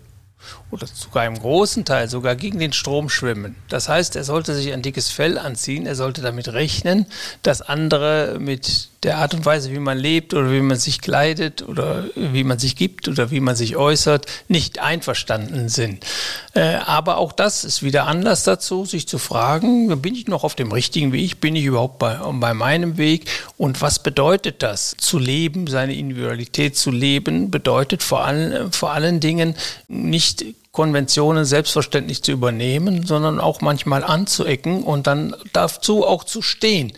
oder 0.72 0.88
sogar 0.88 1.26
im 1.26 1.40
großen 1.40 1.86
Teil 1.86 2.10
sogar 2.10 2.36
gegen 2.36 2.60
den 2.60 2.74
Strom 2.74 3.10
schwimmen. 3.10 3.56
Das 3.70 3.90
heißt, 3.90 4.16
er 4.16 4.24
sollte 4.24 4.54
sich 4.54 4.72
ein 4.72 4.82
dickes 4.82 5.10
Fell 5.10 5.38
anziehen, 5.38 5.86
er 5.86 5.96
sollte 5.96 6.22
damit 6.22 6.54
rechnen, 6.54 7.06
dass 7.44 7.62
andere 7.62 8.38
mit 8.40 8.90
der 9.04 9.18
Art 9.18 9.34
und 9.34 9.46
Weise, 9.46 9.72
wie 9.72 9.80
man 9.80 9.98
lebt 9.98 10.34
oder 10.34 10.52
wie 10.52 10.60
man 10.60 10.78
sich 10.78 11.00
kleidet 11.00 11.62
oder 11.62 12.04
wie 12.16 12.44
man 12.44 12.60
sich 12.60 12.76
gibt 12.76 13.08
oder 13.08 13.32
wie 13.32 13.40
man 13.40 13.56
sich 13.56 13.78
äußert, 13.78 14.26
nicht 14.50 14.80
einverstanden 14.80 15.70
sind. 15.70 16.06
Äh, 16.54 16.76
aber 16.86 17.18
auch 17.18 17.32
das 17.32 17.64
ist 17.64 17.82
wieder 17.82 18.08
Anlass 18.08 18.44
dazu, 18.44 18.86
sich 18.86 19.08
zu 19.08 19.18
fragen, 19.18 20.02
bin 20.02 20.16
ich 20.16 20.28
noch 20.28 20.44
auf 20.44 20.56
dem 20.56 20.72
richtigen 20.74 21.14
Weg, 21.14 21.40
bin 21.40 21.56
ich 21.56 21.64
überhaupt 21.64 21.98
bei, 21.98 22.16
bei 22.16 22.54
meinem 22.54 22.98
Weg 22.98 23.30
und 23.58 23.82
was 23.82 24.04
bedeutet 24.04 24.62
das? 24.64 24.96
Zu 24.98 25.18
leben, 25.18 25.68
seine 25.68 25.96
Individualität 25.96 26.78
zu 26.78 26.92
leben, 26.92 27.52
bedeutet 27.52 28.04
vor, 28.04 28.26
allen, 28.26 28.72
vor 28.74 28.92
allen 28.92 29.22
Dingen 29.22 29.56
nicht 29.88 30.44
Konventionen 30.72 31.46
selbstverständlich 31.46 32.22
zu 32.24 32.32
übernehmen, 32.32 33.06
sondern 33.06 33.40
auch 33.40 33.62
manchmal 33.62 34.04
anzuecken 34.04 34.84
und 34.84 35.08
dann 35.08 35.36
dazu 35.52 36.06
auch 36.06 36.24
zu 36.24 36.42
stehen 36.42 36.94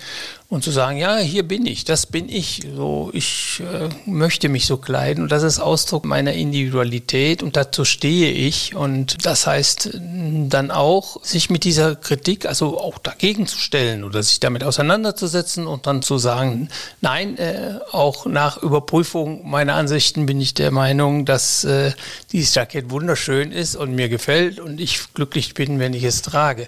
und 0.51 0.65
zu 0.65 0.71
sagen, 0.71 0.97
ja, 0.97 1.15
hier 1.15 1.43
bin 1.43 1.65
ich, 1.65 1.85
das 1.85 2.05
bin 2.05 2.27
ich, 2.27 2.67
so 2.75 3.09
ich 3.13 3.61
äh, 3.61 3.87
möchte 4.05 4.49
mich 4.49 4.65
so 4.65 4.75
kleiden. 4.75 5.23
Und 5.23 5.31
das 5.31 5.43
ist 5.43 5.61
Ausdruck 5.61 6.03
meiner 6.03 6.33
Individualität. 6.33 7.41
Und 7.41 7.55
dazu 7.55 7.85
stehe 7.85 8.31
ich. 8.31 8.75
Und 8.75 9.25
das 9.25 9.47
heißt 9.47 9.91
dann 9.93 10.69
auch, 10.69 11.23
sich 11.23 11.49
mit 11.49 11.63
dieser 11.63 11.95
Kritik 11.95 12.45
also 12.45 12.81
auch 12.81 12.97
dagegen 12.97 13.47
zu 13.47 13.57
stellen 13.57 14.03
oder 14.03 14.21
sich 14.21 14.41
damit 14.41 14.65
auseinanderzusetzen 14.65 15.67
und 15.67 15.87
dann 15.87 16.01
zu 16.01 16.17
sagen, 16.17 16.67
nein, 16.99 17.37
äh, 17.37 17.79
auch 17.93 18.25
nach 18.25 18.61
Überprüfung 18.61 19.49
meiner 19.49 19.75
Ansichten 19.75 20.25
bin 20.25 20.41
ich 20.41 20.53
der 20.53 20.71
Meinung, 20.71 21.23
dass 21.23 21.63
äh, 21.63 21.93
dieses 22.33 22.53
Jackett 22.53 22.89
wunderschön 22.89 23.53
ist 23.53 23.77
und 23.77 23.95
mir 23.95 24.09
gefällt 24.09 24.59
und 24.59 24.81
ich 24.81 25.13
glücklich 25.13 25.53
bin, 25.53 25.79
wenn 25.79 25.93
ich 25.93 26.03
es 26.03 26.23
trage 26.23 26.67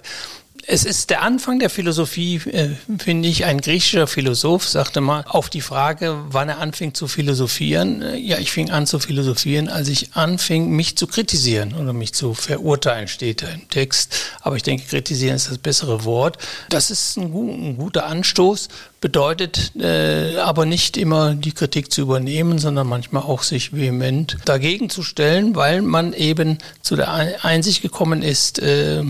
es 0.66 0.84
ist 0.84 1.10
der 1.10 1.22
Anfang 1.22 1.58
der 1.58 1.70
Philosophie, 1.70 2.36
äh, 2.36 2.70
finde 2.98 3.28
ich. 3.28 3.44
Ein 3.44 3.60
griechischer 3.60 4.06
Philosoph 4.06 4.66
sagte 4.66 5.00
mal 5.00 5.24
auf 5.26 5.50
die 5.50 5.60
Frage, 5.60 6.16
wann 6.28 6.48
er 6.48 6.58
anfing 6.58 6.94
zu 6.94 7.08
philosophieren. 7.08 8.02
Äh, 8.02 8.16
ja, 8.16 8.38
ich 8.38 8.50
fing 8.52 8.70
an 8.70 8.86
zu 8.86 8.98
philosophieren, 8.98 9.68
als 9.68 9.88
ich 9.88 10.14
anfing, 10.14 10.70
mich 10.70 10.96
zu 10.96 11.06
kritisieren 11.06 11.74
oder 11.74 11.92
mich 11.92 12.14
zu 12.14 12.34
verurteilen, 12.34 13.08
steht 13.08 13.42
da 13.42 13.48
im 13.48 13.68
Text. 13.68 14.14
Aber 14.40 14.56
ich 14.56 14.62
denke, 14.62 14.84
kritisieren 14.86 15.36
ist 15.36 15.50
das 15.50 15.58
bessere 15.58 16.04
Wort. 16.04 16.38
Das 16.68 16.90
ist 16.90 17.16
ein, 17.16 17.32
ein 17.32 17.76
guter 17.76 18.06
Anstoß, 18.06 18.68
bedeutet 19.00 19.72
äh, 19.76 20.38
aber 20.38 20.66
nicht 20.66 20.96
immer 20.96 21.34
die 21.34 21.52
Kritik 21.52 21.92
zu 21.92 22.00
übernehmen, 22.00 22.58
sondern 22.58 22.86
manchmal 22.86 23.22
auch 23.22 23.42
sich 23.42 23.74
vehement 23.74 24.38
dagegen 24.44 24.88
zu 24.88 25.02
stellen, 25.02 25.54
weil 25.54 25.82
man 25.82 26.12
eben 26.14 26.58
zu 26.80 26.96
der 26.96 27.44
Einsicht 27.44 27.82
gekommen 27.82 28.22
ist, 28.22 28.60
äh, 28.60 29.02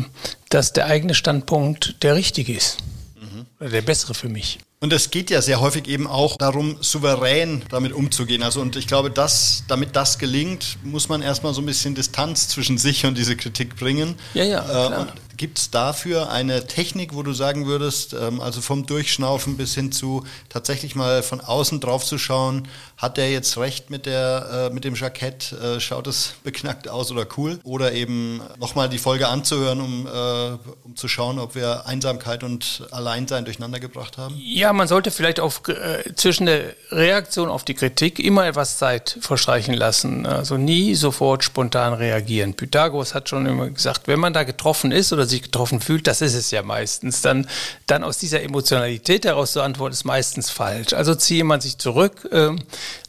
dass 0.54 0.72
der 0.72 0.86
eigene 0.86 1.14
Standpunkt 1.14 1.96
der 2.04 2.14
richtige 2.14 2.52
ist. 2.52 2.78
Mhm. 3.20 3.46
Oder 3.58 3.70
der 3.70 3.82
bessere 3.82 4.14
für 4.14 4.28
mich. 4.28 4.60
Und 4.78 4.92
es 4.92 5.10
geht 5.10 5.30
ja 5.30 5.42
sehr 5.42 5.60
häufig 5.60 5.88
eben 5.88 6.06
auch 6.06 6.36
darum, 6.36 6.76
souverän 6.80 7.62
damit 7.70 7.92
umzugehen. 7.92 8.44
Also 8.44 8.60
und 8.60 8.76
ich 8.76 8.86
glaube, 8.86 9.10
dass, 9.10 9.64
damit 9.66 9.96
das 9.96 10.18
gelingt, 10.18 10.76
muss 10.84 11.08
man 11.08 11.22
erstmal 11.22 11.54
so 11.54 11.62
ein 11.62 11.66
bisschen 11.66 11.96
Distanz 11.96 12.48
zwischen 12.48 12.78
sich 12.78 13.04
und 13.04 13.18
diese 13.18 13.34
Kritik 13.34 13.76
bringen. 13.76 14.14
Ja, 14.34 14.44
ja. 14.44 15.02
Äh. 15.02 15.06
Gibt 15.36 15.58
es 15.58 15.70
dafür 15.70 16.30
eine 16.30 16.68
Technik, 16.68 17.14
wo 17.14 17.24
du 17.24 17.32
sagen 17.32 17.66
würdest, 17.66 18.12
ähm, 18.12 18.40
also 18.40 18.60
vom 18.60 18.86
Durchschnaufen 18.86 19.56
bis 19.56 19.74
hin 19.74 19.90
zu 19.90 20.24
tatsächlich 20.48 20.94
mal 20.94 21.24
von 21.24 21.40
außen 21.40 21.80
drauf 21.80 22.04
zu 22.04 22.18
schauen, 22.18 22.68
hat 22.96 23.16
der 23.16 23.30
jetzt 23.30 23.56
recht 23.58 23.90
mit, 23.90 24.06
der, 24.06 24.68
äh, 24.70 24.74
mit 24.74 24.84
dem 24.84 24.94
Jackett, 24.94 25.52
äh, 25.52 25.80
schaut 25.80 26.06
es 26.06 26.34
beknackt 26.44 26.88
aus 26.88 27.10
oder 27.10 27.26
cool? 27.36 27.58
Oder 27.64 27.92
eben 27.92 28.40
nochmal 28.58 28.88
die 28.88 28.98
Folge 28.98 29.28
anzuhören, 29.28 29.80
um, 29.80 30.06
äh, 30.06 30.58
um 30.84 30.96
zu 30.96 31.08
schauen, 31.08 31.38
ob 31.38 31.54
wir 31.54 31.86
Einsamkeit 31.86 32.44
und 32.44 32.86
Alleinsein 32.90 33.44
durcheinander 33.44 33.80
gebracht 33.80 34.18
haben? 34.18 34.34
Ja, 34.38 34.72
man 34.72 34.88
sollte 34.88 35.10
vielleicht 35.10 35.40
auf, 35.40 35.62
äh, 35.68 36.14
zwischen 36.14 36.46
der 36.46 36.74
Reaktion 36.90 37.48
auf 37.48 37.64
die 37.64 37.74
Kritik 37.74 38.18
immer 38.18 38.46
etwas 38.46 38.78
Zeit 38.78 39.18
verstreichen 39.20 39.74
lassen. 39.74 40.26
Also 40.26 40.56
nie 40.56 40.94
sofort 40.94 41.44
spontan 41.44 41.94
reagieren. 41.94 42.54
Pythagoras 42.54 43.14
hat 43.14 43.28
schon 43.28 43.46
immer 43.46 43.70
gesagt, 43.70 44.06
wenn 44.06 44.20
man 44.20 44.32
da 44.32 44.44
getroffen 44.44 44.92
ist 44.92 45.12
oder 45.12 45.26
sich 45.26 45.42
getroffen 45.42 45.80
fühlt, 45.80 46.06
das 46.06 46.20
ist 46.20 46.34
es 46.34 46.50
ja 46.50 46.62
meistens, 46.62 47.22
dann, 47.22 47.48
dann 47.86 48.04
aus 48.04 48.18
dieser 48.18 48.42
Emotionalität 48.42 49.24
heraus 49.24 49.52
zu 49.52 49.62
antworten, 49.62 49.92
ist 49.92 50.04
meistens 50.04 50.50
falsch. 50.50 50.92
Also 50.92 51.14
ziehe 51.14 51.44
man 51.44 51.60
sich 51.60 51.78
zurück, 51.78 52.28
äh, 52.30 52.50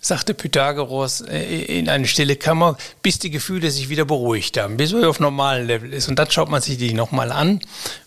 sagte 0.01 0.33
Pythagoras, 0.33 1.21
äh, 1.21 1.79
in 1.79 1.89
eine 1.89 2.07
stille 2.07 2.35
Kammer, 2.35 2.77
bis 3.01 3.19
die 3.19 3.31
Gefühle 3.31 3.71
sich 3.71 3.89
wieder 3.89 4.05
beruhigt 4.05 4.57
haben, 4.57 4.77
bis 4.77 4.93
man 4.93 5.05
auf 5.05 5.19
normalen 5.19 5.67
Level 5.67 5.93
ist. 5.93 6.07
Und 6.07 6.19
dann 6.19 6.29
schaut 6.29 6.49
man 6.49 6.61
sich 6.61 6.77
die 6.77 6.93
nochmal 6.93 7.31
an 7.31 7.59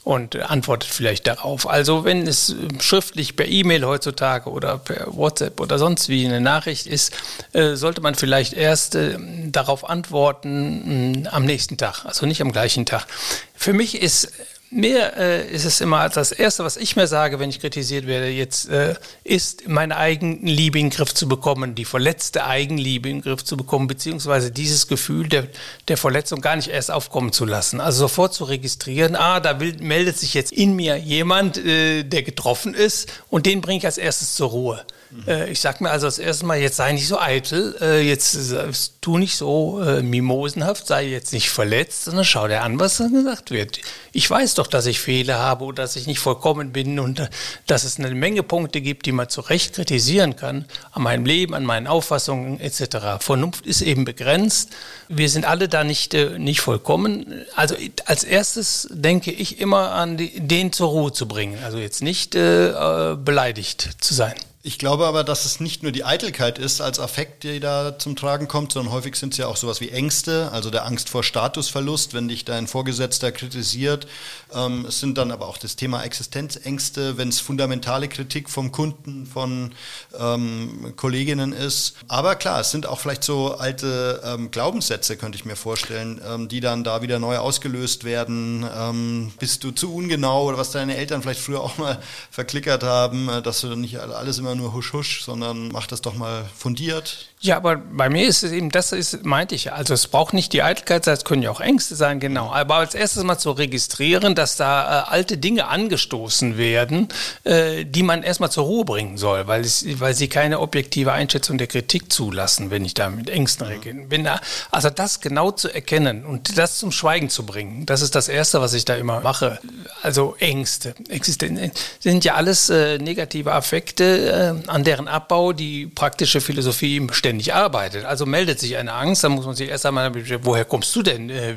und 0.05 0.37
antwortet 0.37 0.91
vielleicht 0.91 1.27
darauf. 1.27 1.69
Also 1.69 2.05
wenn 2.05 2.27
es 2.27 2.55
schriftlich 2.81 3.37
per 3.37 3.47
E-Mail 3.47 3.85
heutzutage 3.85 4.51
oder 4.51 4.79
per 4.79 5.15
WhatsApp 5.15 5.61
oder 5.61 5.79
sonst 5.79 6.09
wie 6.09 6.27
eine 6.27 6.41
Nachricht 6.41 6.87
ist, 6.87 7.13
äh, 7.53 7.75
sollte 7.75 8.01
man 8.01 8.15
vielleicht 8.15 8.53
erst 8.53 8.95
äh, 8.95 9.19
darauf 9.47 9.89
antworten 9.89 11.23
mh, 11.23 11.31
am 11.31 11.45
nächsten 11.45 11.77
Tag, 11.77 12.05
also 12.05 12.27
nicht 12.27 12.41
am 12.41 12.53
gleichen 12.53 12.87
Tag. 12.87 13.07
Für 13.55 13.73
mich 13.73 14.01
ist 14.01 14.33
mir 14.71 15.17
äh, 15.17 15.51
ist 15.51 15.65
es 15.65 15.81
immer 15.81 16.09
das 16.09 16.33
Erste, 16.33 16.65
was 16.65 16.77
ich 16.77 16.97
mir 16.97 17.07
sage, 17.07 17.39
wenn 17.39 17.51
ich 17.51 17.61
kritisiert 17.61 18.07
werde, 18.07 18.29
jetzt 18.29 18.69
äh, 18.69 18.95
ist 19.25 19.67
meine 19.67 19.97
Eigenliebe 19.97 20.79
in 20.79 20.87
den 20.87 20.91
Griff 20.91 21.15
zu 21.15 21.27
bekommen, 21.29 21.75
die 21.75 21.85
verletzte 21.85 22.45
Eigenliebe 22.45 23.09
in 23.09 23.17
den 23.17 23.23
Griff 23.23 23.45
zu 23.45 23.57
bekommen, 23.57 23.87
beziehungsweise 23.87 24.51
dieses 24.51 24.87
Gefühl 24.87 25.29
der, 25.29 25.47
der 25.89 25.97
Verletzung 25.97 26.41
gar 26.41 26.57
nicht 26.57 26.69
erst 26.69 26.91
aufkommen 26.91 27.33
zu 27.33 27.45
lassen. 27.45 27.81
Also 27.81 28.01
sofort 28.01 28.35
zu 28.35 28.45
registrieren, 28.45 29.17
ah, 29.17 29.41
da 29.41 29.59
will, 29.61 29.77
meldet 29.81 30.19
sich 30.19 30.35
jetzt 30.35 30.53
in 30.53 30.77
mir 30.77 30.97
jemand, 30.97 31.57
äh, 31.59 32.03
der 32.03 32.23
getroffen 32.23 32.75
ist 32.75 33.11
und 33.31 33.47
den 33.47 33.61
bringe 33.61 33.79
ich 33.79 33.87
als 33.87 33.99
erstes 33.99 34.35
zur 34.35 34.51
Ruhe. 34.51 34.85
Äh, 35.27 35.51
ich 35.51 35.61
sag 35.61 35.81
mir 35.81 35.91
also 35.91 36.07
das 36.07 36.19
erste 36.19 36.47
Mal, 36.47 36.59
jetzt 36.59 36.77
sei 36.77 36.93
nicht 36.93 37.09
so 37.09 37.19
eitel, 37.19 37.77
äh, 37.81 38.01
jetzt 38.01 38.53
äh, 38.53 38.71
tu 39.01 39.19
nicht 39.19 39.37
so 39.37 39.81
mimosenhaft, 40.03 40.87
sei 40.87 41.07
jetzt 41.07 41.33
nicht 41.33 41.51
verletzt, 41.51 42.05
sondern 42.05 42.25
schau 42.25 42.47
dir 42.49 42.63
an, 42.63 42.79
was 42.79 42.99
da 42.99 43.09
gesagt 43.09 43.51
wird. 43.51 43.81
Ich 44.13 44.29
weiß 44.29 44.55
doch, 44.59 44.67
dass 44.67 44.87
ich 44.87 45.01
Fehler 45.01 45.39
habe 45.39 45.65
oder 45.65 45.83
dass 45.83 45.97
ich 45.97 46.07
nicht 46.07 46.19
vollkommen 46.19 46.73
bin 46.73 46.99
und 46.99 47.21
äh, 47.21 47.29
dass 47.67 47.85
es 47.85 47.99
eine 47.99 48.15
Menge 48.15 48.43
Punkte 48.43 48.81
gibt, 48.81 49.07
die 49.07 49.13
man 49.13 49.29
zu 49.29 49.41
Recht 49.41 49.75
kritisieren 49.75 50.37
kann, 50.37 50.65
an 50.93 51.03
meinem 51.03 51.25
Leben, 51.25 51.55
an 51.55 51.65
meinen 51.65 51.87
Auffassungen 51.87 52.61
etc. 52.61 53.21
Vernunft 53.21 53.67
ist 53.67 53.83
eben 53.83 54.05
begrenzt. 54.05 54.71
Wir 55.09 55.29
sind 55.29 55.45
alle 55.45 55.69
da 55.69 55.85
nicht, 55.85 56.15
äh, 56.15 56.39
nicht 56.39 56.61
vollkommen. 56.61 57.45
Also 57.55 57.77
als 58.07 58.25
erstes 58.25 58.89
denke 58.91 59.31
ich 59.31 59.61
immer 59.61 59.93
an 59.93 60.17
die, 60.17 60.41
den 60.41 60.73
zur 60.73 60.89
Ruhe 60.89 61.13
zu 61.13 61.27
bringen. 61.29 61.59
Also 61.65 61.79
jetzt 61.79 62.03
nicht 62.03 62.33
beleidigt 62.33 63.97
zu 64.01 64.15
sein. 64.15 64.35
Ich 64.69 64.79
glaube 64.79 65.07
aber, 65.07 65.25
dass 65.25 65.47
es 65.47 65.61
nicht 65.61 65.83
nur 65.83 65.93
die 65.93 66.05
Eitelkeit 66.05 66.59
ist 66.59 66.83
als 66.83 67.01
Affekt, 67.01 67.43
die 67.43 67.59
da 67.59 67.99
zum 67.99 68.17
Tragen 68.17 68.49
kommt, 68.49 68.73
sondern 68.73 68.93
häufig 68.93 69.17
sind 69.17 69.33
es 69.33 69.39
ja 69.39 69.47
auch 69.47 69.57
sowas 69.57 69.81
wie 69.81 69.89
Ängste, 69.89 70.53
also 70.53 70.69
der 70.69 70.85
Angst 70.85 71.09
vor 71.09 71.25
Statusverlust, 71.25 72.13
wenn 72.13 72.29
dich 72.29 72.45
dein 72.45 72.67
Vorgesetzter 72.67 73.33
kritisiert. 73.33 74.07
Ähm, 74.55 74.85
es 74.87 75.01
sind 75.01 75.17
dann 75.17 75.31
aber 75.31 75.49
auch 75.49 75.57
das 75.57 75.77
Thema 75.77 76.03
Existenzängste, 76.03 77.17
wenn 77.17 77.31
es 77.31 77.41
fundamentale 77.41 78.09
Kritik 78.09 78.51
vom 78.51 78.71
Kunden, 78.71 79.25
von 79.25 79.73
ähm, 80.21 80.93
Kolleginnen 80.97 81.55
ist. 81.55 81.95
Aber 82.07 82.35
klar, 82.35 82.61
es 82.61 82.71
sind 82.71 82.85
auch 82.85 83.01
vielleicht 83.01 83.25
so 83.25 83.55
alte 83.55 84.21
ähm, 84.23 84.51
Glaubenssätze, 84.51 85.17
könnte 85.17 85.37
ich 85.37 85.47
mir 85.47 85.57
vorstellen, 85.57 86.21
ähm, 86.29 86.49
die 86.49 86.61
dann 86.61 86.85
da 86.85 87.01
wieder 87.01 87.19
neu 87.19 87.39
ausgelöst 87.39 88.05
werden. 88.05 88.67
Ähm, 88.79 89.33
bist 89.39 89.65
du 89.65 89.71
zu 89.71 89.95
ungenau 89.95 90.45
oder 90.45 90.59
was 90.59 90.73
deine 90.73 90.99
Eltern 90.99 91.23
vielleicht 91.23 91.41
früher 91.41 91.63
auch 91.63 91.79
mal 91.79 92.03
verklickert 92.31 92.83
haben, 92.83 93.31
äh, 93.31 93.41
dass 93.41 93.63
du 93.63 93.75
nicht 93.75 93.99
alles 93.99 94.37
immer 94.37 94.58
nur 94.59 94.75
husch 94.75 94.93
husch, 94.93 95.23
sondern 95.23 95.69
mach 95.69 95.87
das 95.87 96.03
doch 96.03 96.15
mal 96.15 96.49
fundiert. 96.55 97.31
Ja, 97.41 97.57
aber 97.57 97.77
bei 97.77 98.09
mir 98.09 98.27
ist 98.27 98.43
es 98.43 98.51
eben, 98.51 98.71
das 98.71 98.91
ist, 98.91 99.25
meinte 99.25 99.55
ich, 99.55 99.73
also 99.73 99.95
es 99.95 100.09
braucht 100.09 100.35
nicht 100.35 100.53
die 100.53 100.63
Eitelkeit 100.65 101.05
sein, 101.05 101.15
es 101.15 101.25
können 101.25 101.43
ja 101.43 101.53
auch 101.53 101.61
Ängste 101.61 101.95
sein, 101.95 102.19
genau. 102.19 102.51
Aber 102.53 102.77
als 102.77 102.97
erstes 102.97 103.23
mal 103.23 103.39
zu 103.39 103.53
registrieren, 103.53 104.35
dass 104.35 104.57
da 104.57 105.05
äh, 105.07 105.11
alte 105.11 105.39
Dinge 105.39 105.69
angestoßen 105.69 106.59
werden, 106.59 107.09
äh, 107.45 107.85
die 107.85 108.03
man 108.03 108.25
erstmal 108.25 108.51
zur 108.51 108.65
Ruhe 108.65 108.85
bringen 108.85 109.19
soll, 109.19 109.47
weil, 109.47 109.61
es, 109.61 109.85
weil 110.01 110.15
sie 110.15 110.27
keine 110.27 110.59
objektive 110.59 111.13
Einschätzung 111.13 111.59
der 111.59 111.69
Kritik 111.69 112.13
zulassen, 112.13 112.73
wenn 112.73 112.85
ich 112.85 112.95
da 112.95 113.09
mit 113.09 113.31
Ängsten 113.31 113.69
reagiere. 113.69 113.95
Bin 113.95 114.25
da, 114.25 114.41
also 114.73 114.91
das 114.91 115.21
genau 115.21 115.53
zu 115.53 115.73
erkennen 115.73 116.25
und 116.25 116.59
das 116.59 116.79
zum 116.79 116.91
Schweigen 116.91 117.31
zu 117.31 117.47
bringen, 117.47 117.87
das 117.87 118.03
ist 118.03 118.17
das 118.17 118.27
Erste, 118.27 118.61
was 118.61 118.75
ich 118.75 118.85
da 118.85 118.97
immer 118.97 119.21
mache. 119.21 119.61
Also 120.03 120.35
Ängste, 120.41 120.97
Existenz, 121.09 121.73
sind 122.01 122.25
ja 122.25 122.35
alles 122.35 122.69
äh, 122.69 122.99
negative 122.99 123.53
Affekte, 123.53 124.59
äh, 124.67 124.69
an 124.69 124.83
deren 124.83 125.07
Abbau 125.07 125.53
die 125.53 125.87
praktische 125.87 126.41
Philosophie 126.41 126.97
ständig 127.29 127.53
arbeitet. 127.53 128.07
Also 128.07 128.25
meldet 128.25 128.59
sich 128.59 128.79
eine 128.79 128.95
Angst, 128.95 129.23
dann 129.23 129.33
muss 129.33 129.45
man 129.45 129.55
sich 129.55 129.69
erst 129.69 129.85
einmal, 129.85 130.11
woher 130.43 130.65
kommst 130.65 130.97
du 130.97 131.03
denn? 131.03 131.29
Äh, 131.29 131.57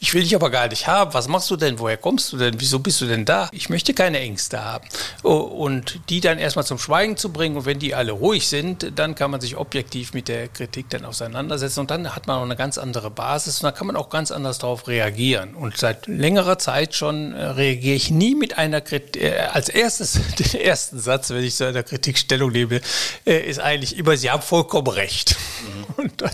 ich 0.00 0.14
will 0.14 0.22
dich 0.22 0.34
aber 0.36 0.48
gar 0.48 0.68
nicht 0.68 0.86
haben. 0.86 1.12
Was 1.12 1.26
machst 1.26 1.50
du 1.50 1.56
denn? 1.56 1.80
Woher 1.80 1.96
kommst 1.96 2.32
du 2.32 2.36
denn? 2.36 2.60
Wieso 2.60 2.78
bist 2.78 3.00
du 3.00 3.06
denn 3.06 3.24
da? 3.24 3.48
Ich 3.50 3.68
möchte 3.68 3.94
keine 3.94 4.20
Ängste 4.20 4.64
haben. 4.64 4.86
Und 5.22 5.98
die 6.08 6.20
dann 6.20 6.38
erstmal 6.38 6.64
zum 6.64 6.78
Schweigen 6.78 7.16
zu 7.16 7.32
bringen 7.32 7.56
und 7.56 7.66
wenn 7.66 7.80
die 7.80 7.96
alle 7.96 8.12
ruhig 8.12 8.46
sind, 8.46 8.92
dann 8.94 9.16
kann 9.16 9.32
man 9.32 9.40
sich 9.40 9.56
objektiv 9.56 10.14
mit 10.14 10.28
der 10.28 10.46
Kritik 10.46 10.88
dann 10.90 11.04
auseinandersetzen 11.04 11.80
und 11.80 11.90
dann 11.90 12.14
hat 12.14 12.28
man 12.28 12.38
auch 12.38 12.44
eine 12.44 12.56
ganz 12.56 12.78
andere 12.78 13.10
Basis 13.10 13.58
und 13.58 13.64
da 13.64 13.72
kann 13.72 13.88
man 13.88 13.96
auch 13.96 14.08
ganz 14.08 14.30
anders 14.30 14.58
darauf 14.58 14.86
reagieren. 14.86 15.54
Und 15.54 15.76
seit 15.76 16.06
längerer 16.06 16.58
Zeit 16.58 16.94
schon 16.94 17.32
äh, 17.32 17.44
reagiere 17.44 17.96
ich 17.96 18.10
nie 18.12 18.36
mit 18.36 18.56
einer 18.56 18.80
Kritik, 18.80 19.20
äh, 19.20 19.38
als 19.52 19.68
erstes, 19.68 20.12
den 20.38 20.60
ersten 20.60 21.00
Satz, 21.00 21.30
wenn 21.30 21.42
ich 21.42 21.56
zu 21.56 21.66
einer 21.66 21.82
Kritik 21.82 22.18
Stellung 22.18 22.52
nehme, 22.52 22.80
ist 23.24 23.58
eigentlich 23.58 23.98
immer, 23.98 24.16
Sie 24.16 24.30
haben 24.30 24.42
vollkommen 24.42 24.91
recht. 24.92 25.36
Mhm. 25.96 26.10
Dann, 26.16 26.30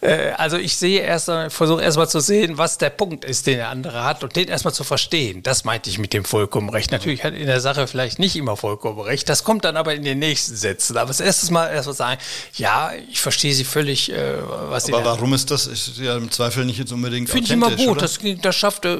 äh, 0.00 0.30
also 0.32 0.56
ich 0.56 0.76
sehe 0.76 1.00
erst, 1.00 1.30
versuche 1.48 1.82
erstmal 1.82 2.08
zu 2.08 2.20
sehen, 2.20 2.58
was 2.58 2.78
der 2.78 2.90
Punkt 2.90 3.24
ist, 3.24 3.46
den 3.46 3.56
der 3.56 3.68
andere 3.68 4.04
hat 4.04 4.22
und 4.22 4.36
den 4.36 4.48
erstmal 4.48 4.74
zu 4.74 4.84
verstehen. 4.84 5.42
Das 5.42 5.64
meinte 5.64 5.90
ich 5.90 5.98
mit 5.98 6.12
dem 6.12 6.24
vollkommen 6.24 6.68
recht. 6.68 6.92
Natürlich 6.92 7.24
hat 7.24 7.34
in 7.34 7.46
der 7.46 7.60
Sache 7.60 7.86
vielleicht 7.86 8.18
nicht 8.18 8.36
immer 8.36 8.56
vollkommen 8.56 9.00
recht. 9.00 9.28
Das 9.28 9.44
kommt 9.44 9.64
dann 9.64 9.76
aber 9.76 9.94
in 9.94 10.02
den 10.02 10.18
nächsten 10.18 10.56
Sätzen. 10.56 10.96
Aber 10.96 11.08
das 11.08 11.20
erste 11.20 11.52
Mal 11.52 11.68
erstmal 11.68 11.96
sagen, 11.96 12.20
ja, 12.54 12.92
ich 13.10 13.20
verstehe 13.20 13.54
Sie 13.54 13.64
völlig, 13.64 14.12
äh, 14.12 14.36
was 14.68 14.86
Sie. 14.86 14.94
Aber 14.94 15.04
warum 15.04 15.34
ist 15.34 15.50
das? 15.50 15.66
Ist 15.66 15.98
ja 15.98 16.16
im 16.16 16.30
Zweifel 16.30 16.64
nicht 16.64 16.78
jetzt 16.78 16.92
unbedingt 16.92 17.28
Finde 17.28 17.46
ich 17.46 17.52
immer 17.52 17.70
gut. 17.70 18.02
Das, 18.02 18.18
das 18.42 18.56
schafft, 18.56 18.84
äh, 18.84 18.98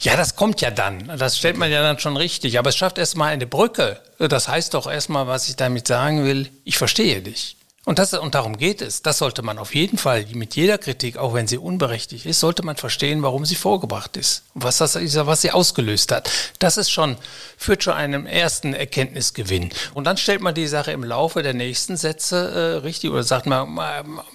ja, 0.00 0.16
das 0.16 0.36
kommt 0.36 0.60
ja 0.60 0.70
dann. 0.70 1.12
Das 1.18 1.38
stellt 1.38 1.56
man 1.56 1.70
ja 1.70 1.82
dann 1.82 1.98
schon 1.98 2.16
richtig. 2.16 2.58
Aber 2.58 2.70
es 2.70 2.76
schafft 2.76 2.98
erstmal 2.98 3.32
eine 3.32 3.46
Brücke. 3.46 4.00
Das 4.18 4.48
heißt 4.48 4.74
doch 4.74 4.86
erstmal, 4.86 5.26
was 5.26 5.48
ich 5.48 5.56
damit 5.56 5.88
sagen 5.88 6.24
will, 6.24 6.48
ich 6.64 6.78
verstehe 6.78 7.22
dich. 7.22 7.56
Und, 7.84 7.98
das, 7.98 8.14
und 8.14 8.36
darum 8.36 8.58
geht 8.58 8.80
es. 8.80 9.02
Das 9.02 9.18
sollte 9.18 9.42
man 9.42 9.58
auf 9.58 9.74
jeden 9.74 9.98
Fall 9.98 10.24
mit 10.34 10.54
jeder 10.54 10.78
Kritik, 10.78 11.16
auch 11.16 11.34
wenn 11.34 11.48
sie 11.48 11.58
unberechtigt 11.58 12.26
ist, 12.26 12.38
sollte 12.38 12.64
man 12.64 12.76
verstehen, 12.76 13.24
warum 13.24 13.44
sie 13.44 13.56
vorgebracht 13.56 14.16
ist. 14.16 14.44
Was 14.54 14.78
das 14.78 14.94
was 14.94 15.40
sie 15.42 15.50
ausgelöst 15.50 16.12
hat. 16.12 16.30
Das 16.60 16.76
ist 16.76 16.90
schon, 16.90 17.16
führt 17.56 17.82
schon 17.82 17.94
einem 17.94 18.24
ersten 18.26 18.72
Erkenntnisgewinn. 18.72 19.70
Und 19.94 20.04
dann 20.04 20.16
stellt 20.16 20.42
man 20.42 20.54
die 20.54 20.68
Sache 20.68 20.92
im 20.92 21.02
Laufe 21.02 21.42
der 21.42 21.54
nächsten 21.54 21.96
Sätze 21.96 22.36
äh, 22.36 22.86
richtig 22.86 23.10
oder 23.10 23.24
sagt 23.24 23.46
man, 23.46 23.76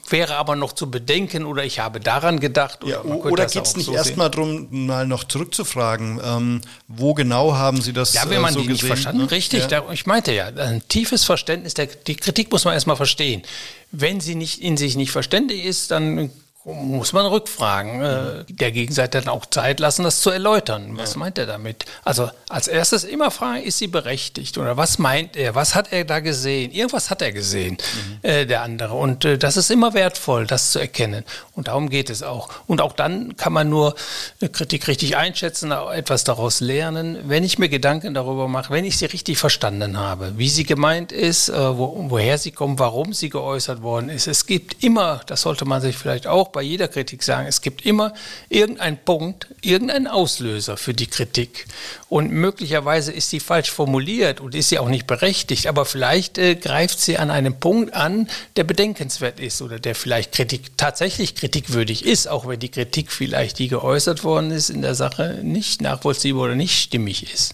wäre 0.10 0.36
aber 0.36 0.58
noch 0.58 0.74
zu 0.74 0.92
bedenken 0.92 1.46
oder 1.46 1.64
ich 1.64 1.80
habe 1.80 2.02
daran 2.02 2.42
gedacht. 2.42 2.80
Ja, 2.84 3.02
oder 3.02 3.46
geht 3.46 3.64
es 3.64 3.78
nicht 3.78 3.90
erstmal 3.90 4.30
darum, 4.30 4.88
mal 4.88 5.08
noch 5.08 5.24
zurückzufragen, 5.24 6.20
ähm, 6.22 6.62
wo 6.90 7.14
genau 7.14 7.54
haben 7.54 7.80
Sie 7.80 7.94
das 7.94 8.14
Ja, 8.14 8.30
wenn 8.30 8.42
man 8.42 8.52
äh, 8.52 8.56
so 8.56 8.62
die 8.62 8.68
nicht 8.68 8.84
verstanden, 8.84 9.22
ne? 9.22 9.32
richtig. 9.32 9.62
Ja. 9.62 9.68
Da, 9.68 9.92
ich 9.94 10.06
meinte 10.06 10.34
ja, 10.34 10.48
ein 10.48 10.86
tiefes 10.90 11.24
Verständnis, 11.24 11.76
der, 11.76 11.86
die 11.86 12.18
Kritik 12.18 12.52
muss 12.52 12.66
man 12.66 12.74
erstmal 12.74 12.98
verstehen 12.98 13.37
verstehen. 13.38 13.78
Wenn 13.92 14.20
sie 14.20 14.36
nicht 14.36 14.62
in 14.62 14.78
sich 14.78 14.96
nicht 14.96 15.12
verständig 15.12 15.66
ist, 15.66 15.92
dann 15.92 16.32
muss 16.74 17.14
man 17.14 17.26
rückfragen, 17.26 18.02
äh, 18.02 18.44
der 18.50 18.72
Gegenseite 18.72 19.22
dann 19.22 19.30
auch 19.30 19.46
Zeit 19.46 19.80
lassen, 19.80 20.04
das 20.04 20.20
zu 20.20 20.30
erläutern. 20.30 20.98
Was 20.98 21.14
ja. 21.14 21.20
meint 21.20 21.38
er 21.38 21.46
damit? 21.46 21.86
Also 22.04 22.30
als 22.50 22.68
erstes 22.68 23.06
immer 23.06 23.32
fragen, 23.32 23.64
ist 23.64 23.78
sie 23.78 23.88
berechtigt 23.88 24.58
oder 24.58 24.76
was 24.76 25.00
meint 25.00 25.38
er? 25.38 25.56
Was 25.56 25.76
hat 25.76 25.94
er 25.94 26.04
da 26.04 26.20
gesehen? 26.20 26.72
Irgendwas 26.72 27.10
hat 27.10 27.22
er 27.22 27.32
gesehen, 27.32 27.78
mhm. 27.78 28.30
äh, 28.30 28.46
der 28.46 28.64
andere. 28.64 28.96
Und 28.96 29.24
äh, 29.24 29.38
das 29.38 29.56
ist 29.56 29.72
immer 29.72 29.94
wertvoll, 29.94 30.46
das 30.46 30.72
zu 30.72 30.80
erkennen. 30.80 31.24
Und 31.54 31.70
darum 31.70 31.90
geht 31.90 32.10
es 32.10 32.22
auch. 32.22 32.50
Und 32.68 32.82
auch 32.82 32.94
dann 32.94 33.38
kann 33.38 33.54
man 33.54 33.70
nur 33.70 33.96
äh, 34.42 34.50
Kritik 34.50 34.88
richtig 34.90 35.16
einschätzen, 35.16 35.72
etwas 35.72 36.26
daraus 36.26 36.60
lernen, 36.60 37.18
wenn 37.30 37.46
ich 37.46 37.58
mir 37.60 37.70
Gedanken 37.70 38.14
darüber 38.14 38.50
mache, 38.50 38.74
wenn 38.74 38.84
ich 38.84 38.98
sie 38.98 39.06
richtig 39.06 39.38
verstanden 39.38 39.98
habe, 39.98 40.34
wie 40.38 40.50
sie 40.50 40.66
gemeint 40.66 41.14
ist, 41.14 41.48
äh, 41.48 41.78
wo, 41.78 42.06
woher 42.10 42.38
sie 42.38 42.52
kommt, 42.52 42.80
warum 42.80 43.14
sie 43.14 43.30
geäußert 43.30 43.82
worden 43.82 44.10
ist. 44.10 44.28
Es 44.28 44.46
gibt 44.46 44.84
immer, 44.84 45.22
das 45.28 45.44
sollte 45.44 45.64
man 45.64 45.80
sich 45.82 45.98
vielleicht 45.98 46.28
auch 46.28 46.57
bei 46.58 46.64
jeder 46.64 46.88
Kritik 46.88 47.22
sagen, 47.22 47.46
es 47.46 47.62
gibt 47.62 47.86
immer 47.86 48.16
irgendeinen 48.50 48.98
Punkt, 48.98 49.46
irgendeinen 49.62 50.08
Auslöser 50.08 50.76
für 50.76 50.96
die 50.96 51.06
Kritik. 51.06 51.68
Und 52.10 52.32
möglicherweise 52.32 53.12
ist 53.12 53.30
sie 53.30 53.40
falsch 53.40 53.70
formuliert 53.70 54.42
und 54.42 54.56
ist 54.56 54.70
sie 54.70 54.80
auch 54.80 54.90
nicht 54.90 55.06
berechtigt, 55.06 55.68
aber 55.68 55.86
vielleicht 55.86 56.40
äh, 56.40 56.56
greift 56.56 57.00
sie 57.00 57.20
an 57.20 57.30
einem 57.30 57.60
Punkt 57.60 57.94
an, 57.94 58.28
der 58.56 58.64
bedenkenswert 58.64 59.40
ist 59.40 59.62
oder 59.62 59.78
der 59.78 59.94
vielleicht 59.94 60.32
Kritik, 60.32 60.76
tatsächlich 60.78 61.36
kritikwürdig 61.36 62.04
ist, 62.04 62.28
auch 62.28 62.48
wenn 62.48 62.60
die 62.60 62.70
Kritik 62.70 63.12
vielleicht, 63.12 63.60
die 63.60 63.68
geäußert 63.68 64.24
worden 64.24 64.50
ist, 64.50 64.72
in 64.72 64.82
der 64.82 64.96
Sache 64.96 65.42
nicht 65.44 65.84
nachvollziehbar 65.84 66.46
oder 66.46 66.56
nicht 66.56 66.82
stimmig 66.82 67.32
ist. 67.32 67.54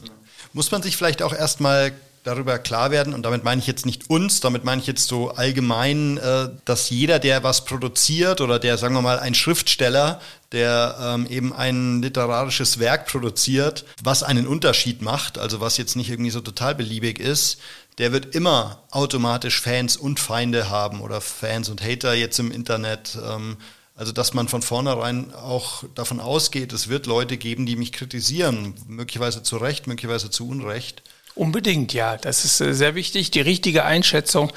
Muss 0.54 0.72
man 0.72 0.82
sich 0.82 0.96
vielleicht 0.96 1.22
auch 1.22 1.34
erstmal 1.34 1.92
darüber 2.24 2.58
klar 2.58 2.92
werden, 2.92 3.14
und 3.14 3.24
damit 3.24 3.44
meine 3.44 3.60
ich 3.60 3.68
jetzt 3.68 3.86
nicht 3.86 4.10
uns, 4.10 4.40
damit 4.40 4.64
meine 4.64 4.82
ich 4.82 4.88
jetzt 4.88 5.08
so 5.08 5.32
allgemein, 5.32 6.18
äh, 6.18 6.50
dass 6.66 6.90
jeder, 6.90 7.20
der 7.20 7.44
was 7.44 7.66
produziert 7.66 8.42
oder 8.42 8.60
der, 8.60 8.78
sagen 8.78 8.96
wir 8.96 9.02
mal, 9.02 9.20
ein 9.20 9.36
Schriftsteller, 9.36 10.22
der 10.52 10.98
ähm, 11.02 11.28
eben 11.28 11.54
ein 11.54 12.02
literarisches 12.02 12.80
Werk 12.80 13.08
produziert, 13.08 13.86
was 14.04 14.24
einen 14.24 14.48
Unterschied 14.48 15.02
macht, 15.02 15.38
also 15.38 15.60
was 15.60 15.78
jetzt 15.78 15.96
nicht 15.96 16.10
irgendwie 16.10 16.32
so 16.32 16.42
total 16.42 16.76
beliebig 16.76 17.20
ist, 17.20 17.60
der 17.98 18.12
wird 18.12 18.36
immer 18.36 18.84
automatisch 18.90 19.62
Fans 19.62 19.98
und 19.98 20.20
Feinde 20.20 20.70
haben 20.70 21.02
oder 21.02 21.22
Fans 21.22 21.70
und 21.70 21.84
Hater 21.84 22.14
jetzt 22.14 22.40
im 22.40 22.52
Internet. 22.52 23.18
Ähm, 23.24 23.58
also 23.96 24.12
dass 24.12 24.34
man 24.34 24.48
von 24.48 24.64
vornherein 24.64 25.34
auch 25.36 25.84
davon 25.94 26.20
ausgeht, 26.20 26.74
es 26.74 26.88
wird 26.88 27.06
Leute 27.06 27.38
geben, 27.38 27.68
die 27.68 27.76
mich 27.76 27.92
kritisieren, 27.92 28.74
möglicherweise 28.88 29.44
zu 29.44 29.58
Recht, 29.58 29.86
möglicherweise 29.86 30.32
zu 30.32 30.48
Unrecht. 30.48 31.04
Unbedingt, 31.36 31.94
ja. 31.94 32.18
Das 32.18 32.46
ist 32.46 32.62
äh, 32.62 32.74
sehr 32.74 32.96
wichtig. 32.96 33.32
Die 33.32 33.42
richtige 33.42 33.86
Einschätzung. 33.86 34.52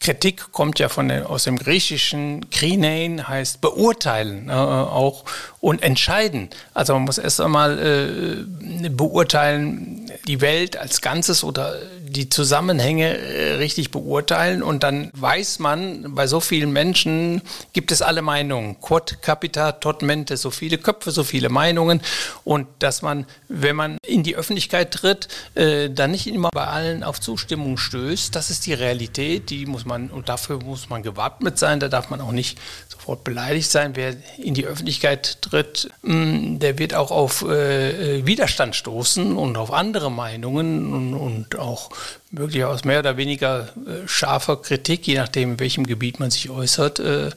Kritik 0.00 0.52
kommt 0.52 0.78
ja 0.78 0.88
von 0.88 1.10
aus 1.10 1.44
dem 1.44 1.58
griechischen 1.58 2.50
Krinein, 2.50 3.26
heißt 3.26 3.60
beurteilen 3.60 4.48
äh, 4.48 4.52
auch 4.52 5.24
und 5.60 5.82
entscheiden. 5.82 6.50
Also 6.74 6.92
man 6.94 7.02
muss 7.02 7.18
erst 7.18 7.40
einmal 7.40 7.78
äh, 7.78 8.88
beurteilen, 8.88 10.10
die 10.28 10.40
Welt 10.40 10.76
als 10.76 11.00
Ganzes 11.00 11.42
oder 11.42 11.76
die 12.08 12.28
Zusammenhänge 12.28 13.18
äh, 13.18 13.54
richtig 13.54 13.90
beurteilen 13.90 14.62
und 14.62 14.82
dann 14.82 15.10
weiß 15.14 15.58
man, 15.58 16.14
bei 16.14 16.26
so 16.26 16.40
vielen 16.40 16.72
Menschen 16.72 17.42
gibt 17.72 17.90
es 17.90 18.02
alle 18.02 18.22
Meinungen. 18.22 18.80
Quod 18.80 19.22
capita 19.22 19.72
tot 19.72 20.02
mente, 20.02 20.36
so 20.36 20.50
viele 20.50 20.78
Köpfe, 20.78 21.10
so 21.10 21.24
viele 21.24 21.48
Meinungen 21.48 22.00
und 22.44 22.66
dass 22.78 23.02
man, 23.02 23.26
wenn 23.48 23.76
man 23.76 23.98
in 24.06 24.22
die 24.22 24.36
Öffentlichkeit 24.36 24.92
tritt, 24.92 25.28
äh, 25.54 25.90
dann 25.90 26.12
nicht 26.12 26.26
immer 26.26 26.50
bei 26.52 26.66
allen 26.66 27.02
auf 27.02 27.20
Zustimmung 27.20 27.76
stößt. 27.76 28.34
Das 28.34 28.50
ist 28.50 28.66
die 28.66 28.74
Realität, 28.74 29.50
die 29.50 29.66
muss 29.66 29.84
man 29.86 30.10
und 30.10 30.28
dafür 30.28 30.62
muss 30.62 30.90
man 30.90 31.02
gewappnet 31.02 31.58
sein. 31.58 31.80
Da 31.80 31.88
darf 31.88 32.10
man 32.10 32.20
auch 32.20 32.32
nicht 32.32 32.58
sofort 32.88 33.24
beleidigt 33.24 33.70
sein. 33.70 33.92
Wer 33.94 34.16
in 34.36 34.54
die 34.54 34.66
Öffentlichkeit 34.66 35.40
tritt, 35.42 35.90
mm, 36.02 36.58
der 36.58 36.78
wird 36.78 36.94
auch 36.94 37.10
auf 37.10 37.42
äh, 37.42 38.26
Widerstand 38.26 38.76
stoßen 38.76 39.36
und 39.36 39.56
auf 39.56 39.72
andere 39.72 40.10
Meinungen 40.10 40.92
und, 40.92 41.14
und 41.14 41.58
auch 41.58 41.90
möglicherweise 42.30 42.86
mehr 42.86 42.98
oder 42.98 43.16
weniger 43.16 43.68
äh, 43.86 44.06
scharfer 44.06 44.56
Kritik, 44.56 45.06
je 45.06 45.16
nachdem, 45.16 45.52
in 45.52 45.60
welchem 45.60 45.86
Gebiet 45.86 46.20
man 46.20 46.30
sich 46.30 46.50
äußert, 46.50 46.98
äh, 46.98 47.30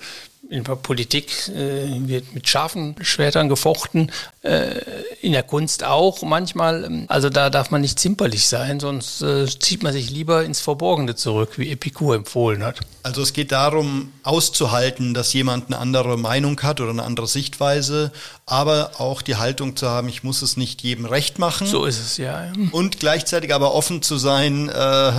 in 0.50 0.64
der 0.64 0.76
Politik 0.76 1.48
äh, 1.50 2.08
wird 2.08 2.34
mit 2.34 2.48
scharfen 2.48 2.96
Schwertern 3.02 3.50
gefochten, 3.50 4.12
äh, 4.42 4.82
in 5.22 5.34
der 5.34 5.44
Kunst 5.44 5.84
auch 5.84 6.24
manchmal. 6.24 7.06
Also 7.08 7.30
da 7.30 7.52
darf 7.52 7.70
man 7.70 7.82
nicht 7.82 8.00
zimperlich 8.00 8.48
sein, 8.48 8.80
sonst 8.80 9.22
äh, 9.22 9.46
zieht 9.46 9.84
man 9.84 9.94
sich 9.94 10.10
lieber 10.10 10.44
ins 10.44 10.60
Verborgene 10.60 11.16
zurück, 11.16 11.58
wie 11.58 11.70
Epikur 11.70 12.16
empfohlen 12.16 12.64
hat. 12.64 12.80
Also 13.04 13.22
es 13.22 13.34
geht 13.34 13.52
darum, 13.52 14.12
auszuhalten, 14.24 15.14
dass 15.14 15.34
jemand 15.34 15.68
eine 15.68 15.78
andere 15.78 16.18
Meinung 16.18 16.60
hat 16.62 16.82
oder 16.82 16.92
eine 16.92 17.04
andere 17.04 17.28
Sichtweise, 17.28 18.12
aber 18.48 18.92
auch 18.98 19.22
die 19.22 19.36
Haltung 19.36 19.76
zu 19.76 19.88
haben, 19.88 20.10
ich 20.10 20.24
muss 20.24 20.42
es 20.42 20.58
nicht 20.58 20.82
jedem 20.82 21.06
recht 21.06 21.38
machen. 21.38 21.68
So 21.68 21.86
ist 21.86 22.00
es, 22.00 22.18
ja. 22.18 22.52
Und 22.72 23.00
gleichzeitig 23.00 23.54
aber 23.54 23.76
offen 23.76 24.02
zu 24.02 24.18
sein, 24.18 24.70
äh, 24.70 25.12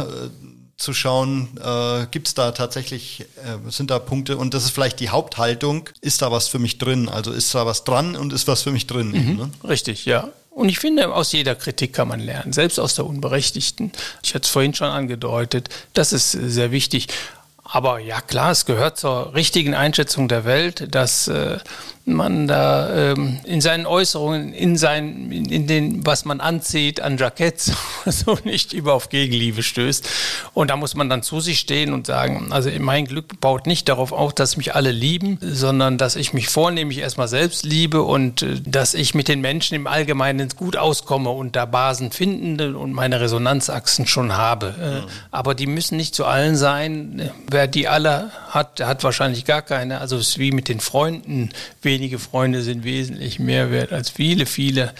zu 0.80 0.94
schauen, 0.94 1.48
äh, 1.62 2.06
gibt 2.10 2.28
es 2.28 2.34
da 2.34 2.52
tatsächlich, 2.52 3.26
äh, 3.44 3.70
sind 3.70 3.90
da 3.90 3.98
Punkte 3.98 4.36
und 4.38 4.54
das 4.54 4.64
ist 4.64 4.70
vielleicht 4.70 4.98
die 5.00 5.10
Haupthaltung, 5.10 5.88
ist 6.00 6.22
da 6.22 6.32
was 6.32 6.48
für 6.48 6.58
mich 6.58 6.78
drin? 6.78 7.08
Also 7.08 7.32
ist 7.32 7.54
da 7.54 7.66
was 7.66 7.84
dran 7.84 8.16
und 8.16 8.32
ist 8.32 8.48
was 8.48 8.62
für 8.62 8.70
mich 8.70 8.86
drin? 8.86 9.10
Mhm, 9.10 9.36
ne? 9.36 9.50
Richtig, 9.68 10.06
ja. 10.06 10.28
Und 10.50 10.68
ich 10.68 10.78
finde, 10.78 11.14
aus 11.14 11.32
jeder 11.32 11.54
Kritik 11.54 11.92
kann 11.92 12.08
man 12.08 12.20
lernen, 12.20 12.52
selbst 12.52 12.80
aus 12.80 12.94
der 12.94 13.06
unberechtigten. 13.06 13.92
Ich 14.22 14.34
hatte 14.34 14.44
es 14.44 14.50
vorhin 14.50 14.74
schon 14.74 14.88
angedeutet, 14.88 15.68
das 15.92 16.12
ist 16.12 16.32
sehr 16.32 16.70
wichtig. 16.70 17.08
Aber 17.62 18.00
ja, 18.00 18.20
klar, 18.20 18.50
es 18.50 18.66
gehört 18.66 18.98
zur 18.98 19.32
richtigen 19.34 19.74
Einschätzung 19.74 20.26
der 20.26 20.44
Welt, 20.44 20.92
dass 20.92 21.28
äh, 21.28 21.58
man 22.12 22.46
da 22.46 23.12
ähm, 23.12 23.38
in 23.44 23.60
seinen 23.60 23.86
Äußerungen, 23.86 24.52
in 24.52 24.76
sein, 24.76 25.30
in, 25.30 25.46
in 25.46 25.66
den, 25.66 26.06
was 26.06 26.24
man 26.24 26.40
anzieht 26.40 27.00
an 27.00 27.18
Jacketts, 27.18 27.72
so 28.06 28.38
nicht 28.44 28.72
über 28.72 28.94
auf 28.94 29.08
Gegenliebe 29.08 29.62
stößt. 29.62 30.08
Und 30.54 30.70
da 30.70 30.76
muss 30.76 30.94
man 30.94 31.08
dann 31.08 31.22
zu 31.22 31.40
sich 31.40 31.58
stehen 31.58 31.92
und 31.92 32.06
sagen, 32.06 32.48
also 32.50 32.70
mein 32.78 33.06
Glück 33.06 33.40
baut 33.40 33.66
nicht 33.66 33.88
darauf 33.88 34.12
auf, 34.12 34.34
dass 34.34 34.56
mich 34.56 34.74
alle 34.74 34.90
lieben, 34.90 35.38
sondern 35.40 35.98
dass 35.98 36.16
ich 36.16 36.32
mich 36.32 36.48
vornehmlich 36.48 36.98
erstmal 36.98 37.28
selbst 37.28 37.64
liebe 37.64 38.02
und 38.02 38.42
äh, 38.42 38.60
dass 38.64 38.94
ich 38.94 39.14
mit 39.14 39.28
den 39.28 39.40
Menschen 39.40 39.74
im 39.74 39.86
Allgemeinen 39.86 40.48
gut 40.56 40.76
auskomme 40.76 41.30
und 41.30 41.56
da 41.56 41.66
Basen 41.66 42.10
finden 42.10 42.74
und 42.74 42.92
meine 42.92 43.20
Resonanzachsen 43.20 44.06
schon 44.06 44.36
habe. 44.36 44.74
Äh, 44.80 45.00
mhm. 45.00 45.06
Aber 45.30 45.54
die 45.54 45.66
müssen 45.66 45.96
nicht 45.96 46.14
zu 46.14 46.24
allen 46.24 46.56
sein. 46.56 47.30
Wer 47.48 47.66
die 47.66 47.88
alle 47.88 48.30
hat, 48.48 48.78
der 48.78 48.88
hat 48.88 49.04
wahrscheinlich 49.04 49.44
gar 49.44 49.62
keine. 49.62 50.00
Also 50.00 50.16
es 50.16 50.30
ist 50.30 50.38
wie 50.38 50.52
mit 50.52 50.68
den 50.68 50.80
Freunden. 50.80 51.50
Wenige 52.00 52.18
Freunde 52.18 52.62
sind 52.62 52.82
wesentlich 52.82 53.38
mehr 53.38 53.70
wert 53.70 53.92
als 53.92 54.08
viele, 54.08 54.46
viele. 54.46 54.94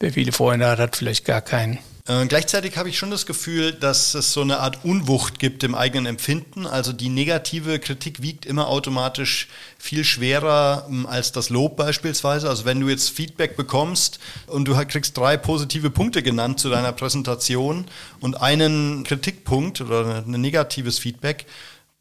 Wer 0.00 0.12
viele 0.12 0.32
Freunde 0.32 0.66
hat, 0.66 0.80
hat 0.80 0.96
vielleicht 0.96 1.24
gar 1.24 1.40
keinen. 1.40 1.78
Äh, 2.06 2.26
gleichzeitig 2.26 2.76
habe 2.76 2.90
ich 2.90 2.98
schon 2.98 3.10
das 3.10 3.24
Gefühl, 3.24 3.72
dass 3.72 4.12
es 4.12 4.34
so 4.34 4.42
eine 4.42 4.58
Art 4.58 4.84
Unwucht 4.84 5.38
gibt 5.38 5.64
im 5.64 5.74
eigenen 5.74 6.04
Empfinden. 6.04 6.66
Also 6.66 6.92
die 6.92 7.08
negative 7.08 7.78
Kritik 7.78 8.20
wiegt 8.20 8.44
immer 8.44 8.68
automatisch 8.68 9.48
viel 9.78 10.04
schwerer 10.04 10.86
ähm, 10.90 11.06
als 11.06 11.32
das 11.32 11.48
Lob 11.48 11.78
beispielsweise. 11.78 12.50
Also 12.50 12.66
wenn 12.66 12.80
du 12.80 12.90
jetzt 12.90 13.08
Feedback 13.08 13.56
bekommst 13.56 14.18
und 14.46 14.68
du 14.68 14.76
kriegst 14.84 15.16
drei 15.16 15.38
positive 15.38 15.88
Punkte 15.88 16.22
genannt 16.22 16.60
zu 16.60 16.68
deiner 16.68 16.92
Präsentation 16.92 17.86
und 18.20 18.42
einen 18.42 19.04
Kritikpunkt 19.04 19.80
oder 19.80 20.22
ein 20.26 20.32
negatives 20.32 20.98
Feedback, 20.98 21.46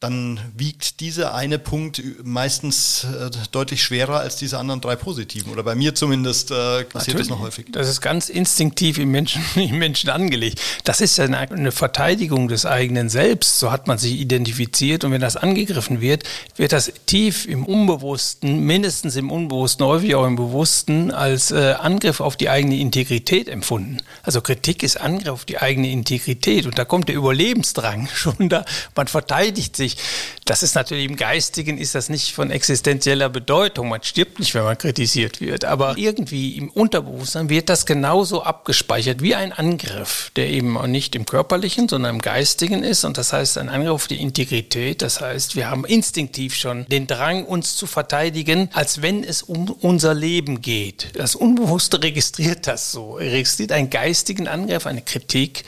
dann 0.01 0.39
wiegt 0.57 0.99
dieser 0.99 1.35
eine 1.35 1.59
Punkt 1.59 2.01
meistens 2.23 3.03
äh, 3.03 3.29
deutlich 3.51 3.83
schwerer 3.83 4.19
als 4.19 4.35
diese 4.35 4.57
anderen 4.57 4.81
drei 4.81 4.95
positiven. 4.95 5.51
Oder 5.51 5.61
bei 5.61 5.75
mir 5.75 5.93
zumindest 5.93 6.49
äh, 6.49 6.53
passiert 6.55 6.93
Natürlich. 6.93 7.17
das 7.17 7.29
noch 7.29 7.39
häufig. 7.39 7.67
Das 7.71 7.87
ist 7.87 8.01
ganz 8.01 8.27
instinktiv 8.27 8.97
im 8.97 9.11
Menschen, 9.11 9.43
im 9.55 9.77
Menschen 9.77 10.09
angelegt. 10.09 10.59
Das 10.85 11.01
ist 11.01 11.17
ja 11.17 11.25
eine, 11.25 11.37
eine, 11.37 11.71
Verteidigung 11.71 12.47
des 12.47 12.65
eigenen 12.65 13.09
Selbst. 13.09 13.59
So 13.59 13.71
hat 13.71 13.85
man 13.85 13.99
sich 13.99 14.19
identifiziert. 14.19 15.03
Und 15.03 15.11
wenn 15.11 15.21
das 15.21 15.37
angegriffen 15.37 16.01
wird, 16.01 16.23
wird 16.55 16.71
das 16.71 16.91
tief 17.05 17.45
im 17.45 17.63
Unbewussten, 17.63 18.65
mindestens 18.65 19.15
im 19.17 19.29
Unbewussten, 19.29 19.85
häufig 19.85 20.15
auch 20.15 20.25
im 20.25 20.35
Bewussten, 20.35 21.11
als 21.11 21.51
äh, 21.51 21.75
Angriff 21.77 22.21
auf 22.21 22.35
die 22.37 22.49
eigene 22.49 22.79
Integrität 22.79 23.47
empfunden. 23.47 23.97
Also 24.23 24.41
Kritik 24.41 24.81
ist 24.81 24.99
Angriff 24.99 25.29
auf 25.29 25.45
die 25.45 25.59
eigene 25.59 25.91
Integrität. 25.91 26.65
Und 26.65 26.79
da 26.79 26.85
kommt 26.85 27.07
der 27.07 27.15
Überlebensdrang 27.15 28.09
schon 28.15 28.49
da. 28.49 28.65
Man 28.95 29.05
verteidigt 29.05 29.75
sich 29.77 29.90
nicht. 29.91 30.01
Das 30.45 30.63
ist 30.63 30.75
natürlich 30.75 31.05
im 31.05 31.15
Geistigen 31.15 31.77
ist 31.77 31.95
das 31.95 32.09
nicht 32.09 32.33
von 32.33 32.51
existenzieller 32.51 33.29
Bedeutung. 33.29 33.89
Man 33.89 34.03
stirbt 34.03 34.39
nicht, 34.39 34.55
wenn 34.55 34.63
man 34.63 34.77
kritisiert 34.77 35.39
wird. 35.39 35.65
Aber 35.65 35.97
irgendwie 35.97 36.57
im 36.57 36.69
Unterbewusstsein 36.69 37.49
wird 37.49 37.69
das 37.69 37.85
genauso 37.85 38.43
abgespeichert 38.43 39.21
wie 39.21 39.35
ein 39.35 39.53
Angriff, 39.53 40.31
der 40.35 40.49
eben 40.49 40.77
auch 40.77 40.87
nicht 40.87 41.15
im 41.15 41.25
körperlichen, 41.25 41.87
sondern 41.87 42.15
im 42.15 42.21
geistigen 42.21 42.83
ist. 42.83 43.05
Und 43.05 43.17
das 43.17 43.33
heißt 43.33 43.59
ein 43.59 43.69
Angriff 43.69 43.91
auf 43.91 44.07
die 44.07 44.19
Integrität. 44.19 45.01
Das 45.01 45.21
heißt, 45.21 45.55
wir 45.55 45.69
haben 45.69 45.85
instinktiv 45.85 46.55
schon 46.55 46.85
den 46.87 47.07
Drang, 47.07 47.45
uns 47.45 47.75
zu 47.75 47.85
verteidigen, 47.85 48.69
als 48.73 49.01
wenn 49.01 49.23
es 49.23 49.43
um 49.43 49.69
unser 49.69 50.13
Leben 50.13 50.61
geht. 50.61 51.09
Das 51.13 51.35
Unbewusste 51.35 52.01
registriert 52.01 52.67
das 52.67 52.91
so. 52.91 53.19
Er 53.19 53.31
registriert 53.31 53.71
einen 53.71 53.89
geistigen 53.89 54.47
Angriff, 54.47 54.87
eine 54.87 55.01
Kritik, 55.01 55.63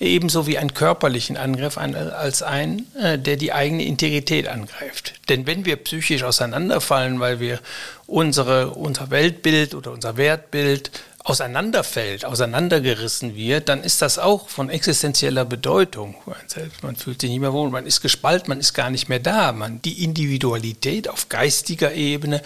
ebenso 0.00 0.46
wie 0.46 0.58
einen 0.58 0.74
körperlichen 0.74 1.36
Angriff 1.36 1.78
als 1.78 2.42
ein, 2.42 2.86
äh, 3.00 3.18
der 3.18 3.36
die 3.36 3.52
eigene 3.52 3.65
Integrität 3.74 4.48
angreift. 4.48 5.14
Denn 5.28 5.46
wenn 5.46 5.64
wir 5.64 5.76
psychisch 5.76 6.22
auseinanderfallen, 6.22 7.20
weil 7.20 7.40
wir 7.40 7.60
unsere, 8.06 8.70
unser 8.70 9.10
Weltbild 9.10 9.74
oder 9.74 9.92
unser 9.92 10.16
Wertbild 10.16 10.90
auseinanderfällt, 11.26 12.24
auseinandergerissen 12.24 13.34
wird, 13.34 13.68
dann 13.68 13.82
ist 13.82 14.00
das 14.00 14.16
auch 14.16 14.48
von 14.48 14.70
existenzieller 14.70 15.44
Bedeutung. 15.44 16.14
Man 16.82 16.94
fühlt 16.94 17.20
sich 17.20 17.30
nicht 17.30 17.40
mehr 17.40 17.52
wohl, 17.52 17.68
man 17.68 17.84
ist 17.84 18.00
gespalten, 18.00 18.48
man 18.48 18.60
ist 18.60 18.74
gar 18.74 18.90
nicht 18.90 19.08
mehr 19.08 19.18
da. 19.18 19.50
Man, 19.50 19.82
die 19.82 20.04
Individualität 20.04 21.08
auf 21.08 21.28
geistiger 21.28 21.92
Ebene 21.92 22.42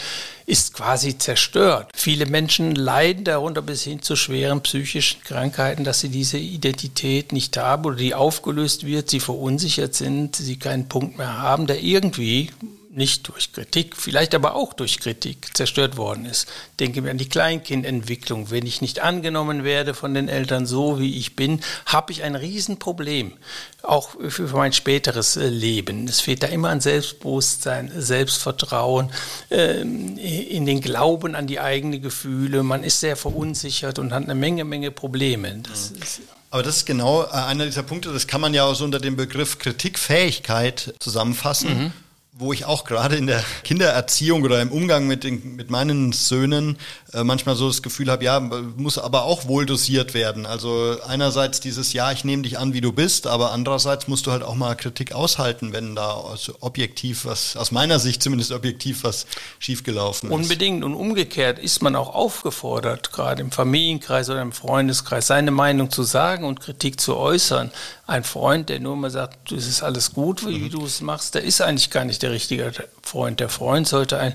ist 0.46 0.72
quasi 0.72 1.18
zerstört. 1.18 1.90
Viele 1.94 2.24
Menschen 2.24 2.74
leiden 2.74 3.24
darunter 3.24 3.60
bis 3.60 3.82
hin 3.82 4.00
zu 4.00 4.16
schweren 4.16 4.62
psychischen 4.62 5.22
Krankheiten, 5.24 5.84
dass 5.84 6.00
sie 6.00 6.08
diese 6.08 6.38
Identität 6.38 7.32
nicht 7.32 7.58
haben 7.58 7.84
oder 7.84 7.96
die 7.96 8.14
aufgelöst 8.14 8.86
wird, 8.86 9.10
sie 9.10 9.20
verunsichert 9.20 9.94
sind, 9.94 10.36
sie 10.36 10.58
keinen 10.58 10.88
Punkt 10.88 11.18
mehr 11.18 11.36
haben, 11.36 11.66
der 11.66 11.82
irgendwie 11.82 12.48
nicht 12.92 13.28
durch 13.28 13.52
Kritik, 13.52 13.96
vielleicht 13.96 14.34
aber 14.34 14.56
auch 14.56 14.72
durch 14.72 14.98
Kritik 14.98 15.56
zerstört 15.56 15.96
worden 15.96 16.26
ist. 16.26 16.48
Denke 16.80 17.02
mir 17.02 17.12
an 17.12 17.18
die 17.18 17.28
Kleinkindentwicklung. 17.28 18.50
Wenn 18.50 18.66
ich 18.66 18.80
nicht 18.80 18.98
angenommen 18.98 19.62
werde 19.62 19.94
von 19.94 20.12
den 20.12 20.28
Eltern 20.28 20.66
so, 20.66 20.98
wie 20.98 21.16
ich 21.16 21.36
bin, 21.36 21.60
habe 21.86 22.10
ich 22.10 22.24
ein 22.24 22.34
Riesenproblem, 22.34 23.34
auch 23.82 24.10
für 24.28 24.48
mein 24.48 24.72
späteres 24.72 25.36
äh, 25.36 25.46
Leben. 25.48 26.08
Es 26.08 26.20
fehlt 26.20 26.42
da 26.42 26.48
immer 26.48 26.70
an 26.70 26.80
Selbstbewusstsein, 26.80 27.92
Selbstvertrauen, 27.96 29.10
ähm, 29.50 30.18
in 30.18 30.66
den 30.66 30.80
Glauben 30.80 31.36
an 31.36 31.46
die 31.46 31.60
eigenen 31.60 32.02
Gefühle. 32.02 32.64
Man 32.64 32.82
ist 32.82 32.98
sehr 32.98 33.16
verunsichert 33.16 34.00
und 34.00 34.12
hat 34.12 34.24
eine 34.24 34.34
Menge, 34.34 34.64
Menge 34.64 34.90
Probleme. 34.90 35.62
Das 35.62 35.92
mhm. 35.92 36.24
aber 36.50 36.64
das 36.64 36.78
ist 36.78 36.86
genau 36.86 37.22
äh, 37.22 37.28
einer 37.28 37.66
dieser 37.66 37.84
Punkte, 37.84 38.12
das 38.12 38.26
kann 38.26 38.40
man 38.40 38.52
ja 38.52 38.64
auch 38.64 38.74
so 38.74 38.84
unter 38.84 38.98
dem 38.98 39.14
Begriff 39.14 39.58
Kritikfähigkeit 39.58 40.94
zusammenfassen. 40.98 41.84
Mhm 41.84 41.92
wo 42.40 42.52
ich 42.52 42.64
auch 42.64 42.84
gerade 42.84 43.16
in 43.16 43.26
der 43.26 43.44
Kindererziehung 43.62 44.42
oder 44.42 44.60
im 44.60 44.72
Umgang 44.72 45.06
mit, 45.06 45.24
den, 45.24 45.56
mit 45.56 45.70
meinen 45.70 46.12
Söhnen 46.12 46.78
äh, 47.12 47.22
manchmal 47.22 47.56
so 47.56 47.68
das 47.68 47.82
Gefühl 47.82 48.10
habe, 48.10 48.24
ja, 48.24 48.40
muss 48.40 48.98
aber 48.98 49.24
auch 49.24 49.46
wohl 49.46 49.66
dosiert 49.66 50.14
werden. 50.14 50.46
Also 50.46 50.96
einerseits 51.06 51.60
dieses, 51.60 51.92
ja, 51.92 52.10
ich 52.12 52.24
nehme 52.24 52.42
dich 52.42 52.58
an, 52.58 52.72
wie 52.72 52.80
du 52.80 52.92
bist, 52.92 53.26
aber 53.26 53.52
andererseits 53.52 54.08
musst 54.08 54.26
du 54.26 54.32
halt 54.32 54.42
auch 54.42 54.54
mal 54.54 54.74
Kritik 54.74 55.12
aushalten, 55.12 55.72
wenn 55.72 55.94
da 55.94 56.20
also 56.20 56.54
objektiv 56.60 57.24
was, 57.24 57.56
aus 57.56 57.70
meiner 57.70 57.98
Sicht 57.98 58.22
zumindest 58.22 58.52
objektiv 58.52 59.04
was 59.04 59.26
schiefgelaufen 59.58 60.30
ist. 60.30 60.34
Unbedingt 60.34 60.84
und 60.84 60.94
umgekehrt 60.94 61.58
ist 61.58 61.82
man 61.82 61.96
auch 61.96 62.14
aufgefordert, 62.14 63.12
gerade 63.12 63.42
im 63.42 63.50
Familienkreis 63.50 64.30
oder 64.30 64.42
im 64.42 64.52
Freundeskreis, 64.52 65.26
seine 65.26 65.50
Meinung 65.50 65.90
zu 65.90 66.02
sagen 66.02 66.44
und 66.44 66.60
Kritik 66.60 67.00
zu 67.00 67.16
äußern. 67.16 67.70
Ein 68.10 68.24
Freund, 68.24 68.70
der 68.70 68.80
nur 68.80 68.96
mal 68.96 69.08
sagt, 69.08 69.52
es 69.52 69.68
ist 69.68 69.84
alles 69.84 70.12
gut, 70.12 70.44
wie 70.44 70.58
mhm. 70.58 70.70
du 70.70 70.84
es 70.84 71.00
machst, 71.00 71.36
der 71.36 71.44
ist 71.44 71.60
eigentlich 71.60 71.90
gar 71.90 72.04
nicht 72.04 72.24
der 72.24 72.32
richtige 72.32 72.72
Freund. 73.04 73.38
Der 73.38 73.48
Freund 73.48 73.86
sollte 73.86 74.18
ein 74.18 74.34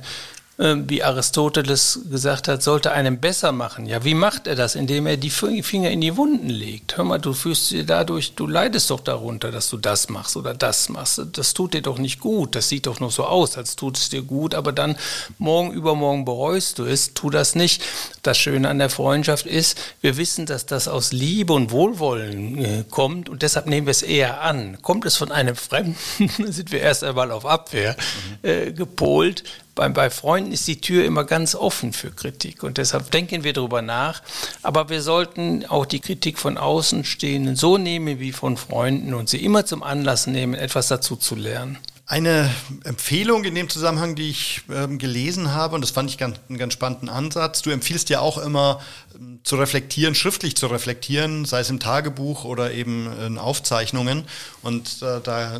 wie 0.58 1.04
Aristoteles 1.04 2.00
gesagt 2.10 2.48
hat, 2.48 2.64
sollte 2.64 2.94
einem 2.94 3.20
besser 3.20 3.52
machen. 3.52 3.86
Ja, 3.88 4.06
wie 4.06 4.14
macht 4.14 4.48
er 4.48 4.56
das? 4.56 4.76
Indem 4.76 5.06
er 5.06 5.18
die 5.18 5.30
Finger 5.30 5.90
in 5.90 6.00
die 6.00 6.16
Wunden 6.16 6.50
legt. 6.50 6.96
Hör 6.96 7.04
mal, 7.04 7.20
du 7.20 7.34
fühlst 7.34 7.72
dir 7.72 7.86
dadurch, 7.86 8.36
du 8.36 8.48
leidest 8.48 8.90
doch 8.90 9.02
darunter, 9.02 9.52
dass 9.52 9.70
du 9.70 9.76
das 9.76 10.08
machst 10.08 10.38
oder 10.38 10.54
das 10.54 10.88
machst. 10.88 11.22
Das 11.34 11.54
tut 11.54 11.74
dir 11.74 11.82
doch 11.82 11.98
nicht 11.98 12.22
gut. 12.22 12.56
Das 12.56 12.70
sieht 12.70 12.88
doch 12.88 13.02
nur 13.02 13.12
so 13.12 13.26
aus, 13.26 13.58
als 13.58 13.76
tut 13.76 13.98
es 13.98 14.08
dir 14.08 14.22
gut, 14.22 14.56
aber 14.56 14.72
dann 14.72 14.96
morgen, 15.40 15.74
übermorgen 15.74 16.24
bereust 16.24 16.80
du 16.80 16.86
es. 16.86 17.14
Tu 17.14 17.30
das 17.30 17.56
nicht. 17.56 17.84
Das 18.24 18.38
Schöne 18.38 18.70
an 18.70 18.80
der 18.80 18.90
Freundschaft 18.90 19.46
ist, 19.46 19.78
wir 20.00 20.16
wissen, 20.16 20.46
dass 20.46 20.66
das 20.66 20.88
aus 20.88 21.12
Liebe 21.12 21.52
und 21.52 21.72
Wohlwollen 21.72 22.64
äh, 22.64 22.84
kommt 22.90 23.28
und 23.28 23.42
deshalb 23.42 23.68
nehmen 23.68 23.88
wir 23.88 23.92
es 23.92 24.04
eher 24.04 24.42
an. 24.42 24.82
Kommt 24.82 25.06
es 25.06 25.18
von 25.18 25.34
einem 25.34 25.56
Fremden, 25.66 25.96
sind 26.28 26.72
wir 26.72 26.80
erst 26.80 27.04
einmal 27.04 27.32
auf 27.32 27.46
Abwehr 27.46 27.98
mhm. 28.42 28.50
äh, 28.50 28.72
gepolt 28.72 29.44
bei, 29.76 29.90
bei 29.90 30.10
Freunden 30.10 30.54
ist 30.54 30.68
die 30.68 30.80
Tür 30.80 31.06
immer 31.06 31.26
ganz 31.26 31.54
offen 31.54 31.94
für 31.94 32.10
Kritik 32.10 32.64
und 32.64 32.78
deshalb 32.78 33.12
denken 33.12 33.44
wir 33.44 33.54
darüber 33.54 33.82
nach. 33.82 34.24
Aber 34.64 34.90
wir 34.90 35.02
sollten 35.02 35.66
auch 35.66 35.86
die 35.86 36.00
Kritik 36.00 36.40
von 36.40 36.58
Außenstehenden 36.58 37.56
so 37.58 37.78
nehmen 37.78 38.20
wie 38.20 38.32
von 38.32 38.56
Freunden 38.58 39.14
und 39.14 39.30
sie 39.30 39.44
immer 39.44 39.66
zum 39.66 39.84
Anlass 39.84 40.28
nehmen, 40.28 40.54
etwas 40.54 40.88
dazu 40.88 41.18
zu 41.18 41.36
lernen. 41.36 41.78
Eine 42.08 42.52
Empfehlung 42.84 43.46
in 43.46 43.56
dem 43.56 43.68
Zusammenhang, 43.68 44.16
die 44.16 44.30
ich 44.30 44.62
ähm, 44.72 45.00
gelesen 45.00 45.54
habe, 45.54 45.74
und 45.74 45.82
das 45.82 45.90
fand 45.90 46.08
ich 46.10 46.20
ganz, 46.20 46.38
einen 46.48 46.60
ganz 46.60 46.74
spannenden 46.74 47.10
Ansatz. 47.10 47.64
Du 47.64 47.72
empfiehlst 47.72 48.10
ja 48.10 48.20
auch 48.20 48.38
immer 48.38 48.80
ähm, 49.16 49.40
zu 49.44 49.56
reflektieren, 49.56 50.14
schriftlich 50.14 50.56
zu 50.56 50.68
reflektieren, 50.68 51.46
sei 51.46 51.62
es 51.62 51.72
im 51.72 51.80
Tagebuch 51.80 52.46
oder 52.46 52.72
eben 52.72 53.12
in 53.26 53.40
Aufzeichnungen. 53.40 54.26
Und 54.62 55.02
äh, 55.02 55.20
da 55.20 55.60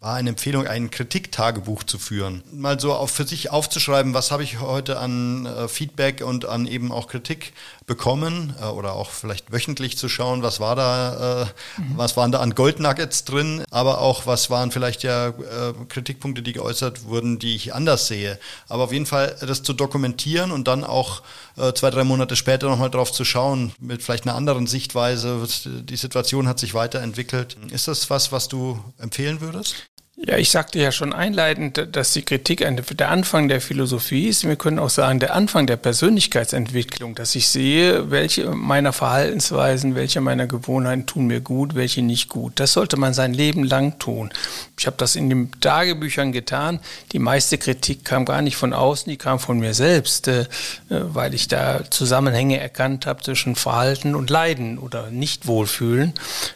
war 0.00 0.14
eine 0.14 0.30
Empfehlung, 0.30 0.66
ein 0.66 0.90
Kritiktagebuch 0.90 1.84
zu 1.84 1.98
führen. 1.98 2.42
Mal 2.50 2.80
so 2.80 2.94
auf, 2.94 3.10
für 3.10 3.26
sich 3.26 3.50
aufzuschreiben, 3.50 4.14
was 4.14 4.30
habe 4.30 4.42
ich 4.42 4.58
heute 4.58 4.98
an 4.98 5.44
äh, 5.44 5.68
Feedback 5.68 6.22
und 6.24 6.46
an 6.46 6.66
eben 6.66 6.90
auch 6.90 7.06
Kritik 7.06 7.52
bekommen 7.84 8.54
äh, 8.62 8.64
oder 8.64 8.94
auch 8.94 9.10
vielleicht 9.10 9.52
wöchentlich 9.52 9.98
zu 9.98 10.08
schauen, 10.08 10.42
was 10.42 10.58
war 10.58 10.74
da, 10.74 11.42
äh, 11.42 11.80
mhm. 11.82 11.98
was 11.98 12.16
waren 12.16 12.32
da 12.32 12.40
an 12.40 12.54
Goldnuggets 12.54 13.24
drin, 13.24 13.62
aber 13.70 14.00
auch 14.00 14.24
was 14.24 14.48
waren 14.48 14.70
vielleicht 14.70 15.02
ja 15.02 15.28
äh, 15.28 15.74
Kritikpunkte, 15.90 16.40
die 16.40 16.54
geäußert 16.54 17.04
wurden, 17.04 17.38
die 17.38 17.54
ich 17.54 17.74
anders 17.74 18.06
sehe. 18.06 18.38
Aber 18.68 18.84
auf 18.84 18.92
jeden 18.92 19.06
Fall 19.06 19.36
das 19.40 19.62
zu 19.62 19.74
dokumentieren 19.74 20.50
und 20.50 20.66
dann 20.66 20.82
auch 20.82 21.20
äh, 21.58 21.74
zwei, 21.74 21.90
drei 21.90 22.04
Monate 22.04 22.36
später 22.36 22.70
nochmal 22.70 22.90
drauf 22.90 23.12
zu 23.12 23.26
schauen, 23.26 23.72
mit 23.78 24.02
vielleicht 24.02 24.24
einer 24.24 24.34
anderen 24.34 24.66
Sichtweise, 24.66 25.46
die 25.66 25.96
Situation 25.96 26.48
hat 26.48 26.58
sich 26.58 26.72
weiterentwickelt. 26.72 27.58
Ist 27.70 27.86
das 27.86 28.08
was, 28.08 28.32
was 28.32 28.48
du 28.48 28.82
empfehlen 28.98 29.42
würdest? 29.42 29.89
Ja, 30.22 30.36
ich 30.36 30.50
sagte 30.50 30.78
ja 30.78 30.92
schon 30.92 31.14
einleitend, 31.14 31.88
dass 31.92 32.12
die 32.12 32.20
Kritik 32.20 32.58
der 32.58 33.08
Anfang 33.08 33.48
der 33.48 33.62
Philosophie 33.62 34.28
ist. 34.28 34.46
Wir 34.46 34.56
können 34.56 34.78
auch 34.78 34.90
sagen, 34.90 35.18
der 35.18 35.34
Anfang 35.34 35.66
der 35.66 35.78
Persönlichkeitsentwicklung, 35.78 37.14
dass 37.14 37.34
ich 37.34 37.48
sehe, 37.48 38.10
welche 38.10 38.50
meiner 38.50 38.92
Verhaltensweisen, 38.92 39.94
welche 39.94 40.20
meiner 40.20 40.46
Gewohnheiten 40.46 41.06
tun 41.06 41.26
mir 41.26 41.40
gut, 41.40 41.74
welche 41.74 42.02
nicht 42.02 42.28
gut. 42.28 42.60
Das 42.60 42.74
sollte 42.74 42.98
man 42.98 43.14
sein 43.14 43.32
Leben 43.32 43.64
lang 43.64 43.98
tun. 43.98 44.30
Ich 44.78 44.86
habe 44.86 44.98
das 44.98 45.16
in 45.16 45.30
den 45.30 45.52
Tagebüchern 45.58 46.32
getan. 46.32 46.80
Die 47.12 47.18
meiste 47.18 47.56
Kritik 47.56 48.04
kam 48.04 48.26
gar 48.26 48.42
nicht 48.42 48.56
von 48.56 48.74
außen, 48.74 49.08
die 49.08 49.16
kam 49.16 49.38
von 49.38 49.58
mir 49.58 49.72
selbst, 49.72 50.28
äh, 50.28 50.44
weil 50.90 51.32
ich 51.32 51.48
da 51.48 51.90
Zusammenhänge 51.90 52.60
erkannt 52.60 53.06
habe 53.06 53.22
zwischen 53.22 53.56
Verhalten 53.56 54.14
und 54.14 54.28
Leiden 54.28 54.76
oder 54.76 55.10
Nichtwohlfühlen. 55.10 56.12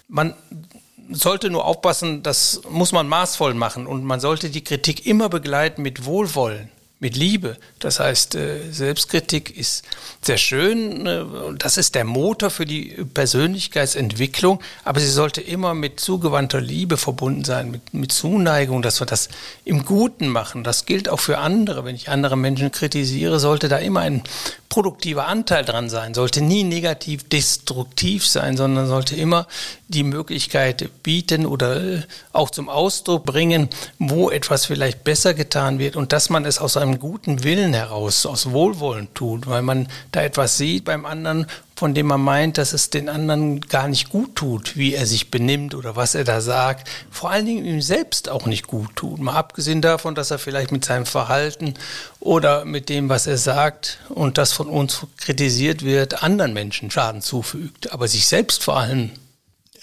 Man 0.06 0.34
sollte 1.10 1.50
nur 1.50 1.64
aufpassen, 1.64 2.22
das 2.22 2.62
muss 2.68 2.92
man 2.92 3.08
maßvoll 3.08 3.54
machen 3.54 3.86
und 3.86 4.04
man 4.04 4.20
sollte 4.20 4.50
die 4.50 4.64
Kritik 4.64 5.06
immer 5.06 5.28
begleiten 5.28 5.82
mit 5.82 6.04
Wohlwollen 6.04 6.70
mit 7.04 7.18
Liebe. 7.18 7.58
Das 7.80 8.00
heißt, 8.00 8.34
äh, 8.34 8.72
Selbstkritik 8.72 9.54
ist 9.54 9.84
sehr 10.22 10.38
schön, 10.38 11.06
äh, 11.06 11.22
das 11.58 11.76
ist 11.76 11.94
der 11.94 12.04
Motor 12.04 12.48
für 12.48 12.64
die 12.64 12.96
Persönlichkeitsentwicklung, 13.12 14.62
aber 14.84 15.00
sie 15.00 15.10
sollte 15.10 15.42
immer 15.42 15.74
mit 15.74 16.00
zugewandter 16.00 16.62
Liebe 16.62 16.96
verbunden 16.96 17.44
sein, 17.44 17.70
mit, 17.70 17.92
mit 17.92 18.10
Zuneigung, 18.10 18.80
dass 18.80 19.02
wir 19.02 19.06
das 19.06 19.28
im 19.66 19.84
Guten 19.84 20.28
machen. 20.28 20.64
Das 20.64 20.86
gilt 20.86 21.10
auch 21.10 21.20
für 21.20 21.36
andere. 21.36 21.84
Wenn 21.84 21.94
ich 21.94 22.08
andere 22.08 22.38
Menschen 22.38 22.72
kritisiere, 22.72 23.38
sollte 23.38 23.68
da 23.68 23.76
immer 23.76 24.00
ein 24.00 24.22
produktiver 24.74 25.28
Anteil 25.28 25.64
dran 25.64 25.88
sein, 25.88 26.14
sollte 26.14 26.40
nie 26.40 26.64
negativ 26.64 27.28
destruktiv 27.28 28.26
sein, 28.26 28.56
sondern 28.56 28.88
sollte 28.88 29.14
immer 29.14 29.46
die 29.86 30.02
Möglichkeit 30.02 30.90
bieten 31.04 31.46
oder 31.46 31.80
äh, 31.80 32.02
auch 32.32 32.50
zum 32.50 32.68
Ausdruck 32.68 33.24
bringen, 33.24 33.68
wo 34.00 34.30
etwas 34.30 34.66
vielleicht 34.66 35.04
besser 35.04 35.32
getan 35.32 35.78
wird 35.78 35.94
und 35.94 36.12
dass 36.12 36.28
man 36.28 36.44
es 36.44 36.58
aus 36.58 36.76
einem 36.76 36.93
guten 36.98 37.44
Willen 37.44 37.74
heraus, 37.74 38.26
aus 38.26 38.50
Wohlwollen 38.50 39.08
tut, 39.14 39.46
weil 39.46 39.62
man 39.62 39.88
da 40.12 40.22
etwas 40.22 40.56
sieht 40.56 40.84
beim 40.84 41.06
anderen, 41.06 41.46
von 41.76 41.94
dem 41.94 42.06
man 42.06 42.20
meint, 42.20 42.58
dass 42.58 42.72
es 42.72 42.90
den 42.90 43.08
anderen 43.08 43.60
gar 43.60 43.88
nicht 43.88 44.10
gut 44.10 44.36
tut, 44.36 44.76
wie 44.76 44.94
er 44.94 45.06
sich 45.06 45.30
benimmt 45.30 45.74
oder 45.74 45.96
was 45.96 46.14
er 46.14 46.24
da 46.24 46.40
sagt, 46.40 46.88
vor 47.10 47.30
allen 47.30 47.46
Dingen 47.46 47.64
ihm 47.64 47.82
selbst 47.82 48.28
auch 48.28 48.46
nicht 48.46 48.66
gut 48.66 48.94
tut. 48.96 49.18
Mal 49.18 49.34
abgesehen 49.34 49.82
davon, 49.82 50.14
dass 50.14 50.30
er 50.30 50.38
vielleicht 50.38 50.72
mit 50.72 50.84
seinem 50.84 51.06
Verhalten 51.06 51.74
oder 52.20 52.64
mit 52.64 52.88
dem, 52.88 53.08
was 53.08 53.26
er 53.26 53.38
sagt 53.38 53.98
und 54.08 54.38
das 54.38 54.52
von 54.52 54.68
uns 54.68 55.06
kritisiert 55.18 55.84
wird, 55.84 56.22
anderen 56.22 56.52
Menschen 56.52 56.90
Schaden 56.90 57.22
zufügt, 57.22 57.92
aber 57.92 58.08
sich 58.08 58.26
selbst 58.26 58.62
vor 58.62 58.76
allem 58.76 59.10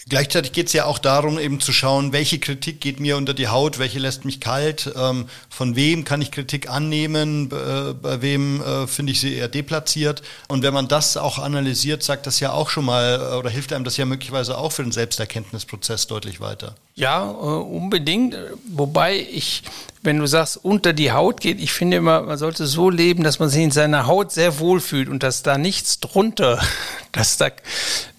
Gleichzeitig 0.09 0.51
geht 0.51 0.67
es 0.67 0.73
ja 0.73 0.85
auch 0.85 0.97
darum, 0.97 1.37
eben 1.37 1.59
zu 1.59 1.71
schauen, 1.71 2.11
welche 2.11 2.39
Kritik 2.39 2.81
geht 2.81 2.99
mir 2.99 3.17
unter 3.17 3.33
die 3.33 3.47
Haut, 3.47 3.77
welche 3.77 3.99
lässt 3.99 4.25
mich 4.25 4.39
kalt, 4.39 4.91
ähm, 4.95 5.27
von 5.49 5.75
wem 5.75 6.03
kann 6.03 6.21
ich 6.21 6.31
Kritik 6.31 6.69
annehmen, 6.69 7.51
äh, 7.51 7.93
bei 7.93 8.21
wem 8.21 8.61
äh, 8.61 8.87
finde 8.87 9.11
ich 9.11 9.19
sie 9.19 9.35
eher 9.35 9.47
deplatziert. 9.47 10.23
Und 10.47 10.63
wenn 10.63 10.73
man 10.73 10.87
das 10.87 11.17
auch 11.17 11.37
analysiert, 11.37 12.01
sagt 12.01 12.25
das 12.25 12.39
ja 12.39 12.51
auch 12.51 12.69
schon 12.69 12.85
mal 12.85 13.31
äh, 13.31 13.35
oder 13.35 13.49
hilft 13.49 13.73
einem 13.73 13.85
das 13.85 13.97
ja 13.97 14.05
möglicherweise 14.05 14.57
auch 14.57 14.71
für 14.71 14.83
den 14.83 14.91
Selbsterkenntnisprozess 14.91 16.07
deutlich 16.07 16.39
weiter. 16.39 16.75
Ja, 16.95 17.30
äh, 17.30 17.34
unbedingt. 17.34 18.36
Wobei 18.67 19.15
ich, 19.17 19.63
wenn 20.01 20.19
du 20.19 20.25
sagst, 20.25 20.58
unter 20.58 20.91
die 20.91 21.12
Haut 21.13 21.39
geht, 21.39 21.62
ich 21.62 21.71
finde 21.71 21.97
immer, 21.97 22.21
man 22.21 22.38
sollte 22.38 22.65
so 22.65 22.89
leben, 22.89 23.23
dass 23.23 23.39
man 23.39 23.47
sich 23.47 23.63
in 23.63 23.71
seiner 23.71 24.08
Haut 24.08 24.32
sehr 24.34 24.60
wohl 24.60 24.82
fühlt 24.82 25.08
und 25.08 25.23
dass 25.23 25.41
da 25.41 25.58
nichts 25.58 26.01
drunter, 26.01 26.60
dass 27.13 27.38
da, 27.38 27.47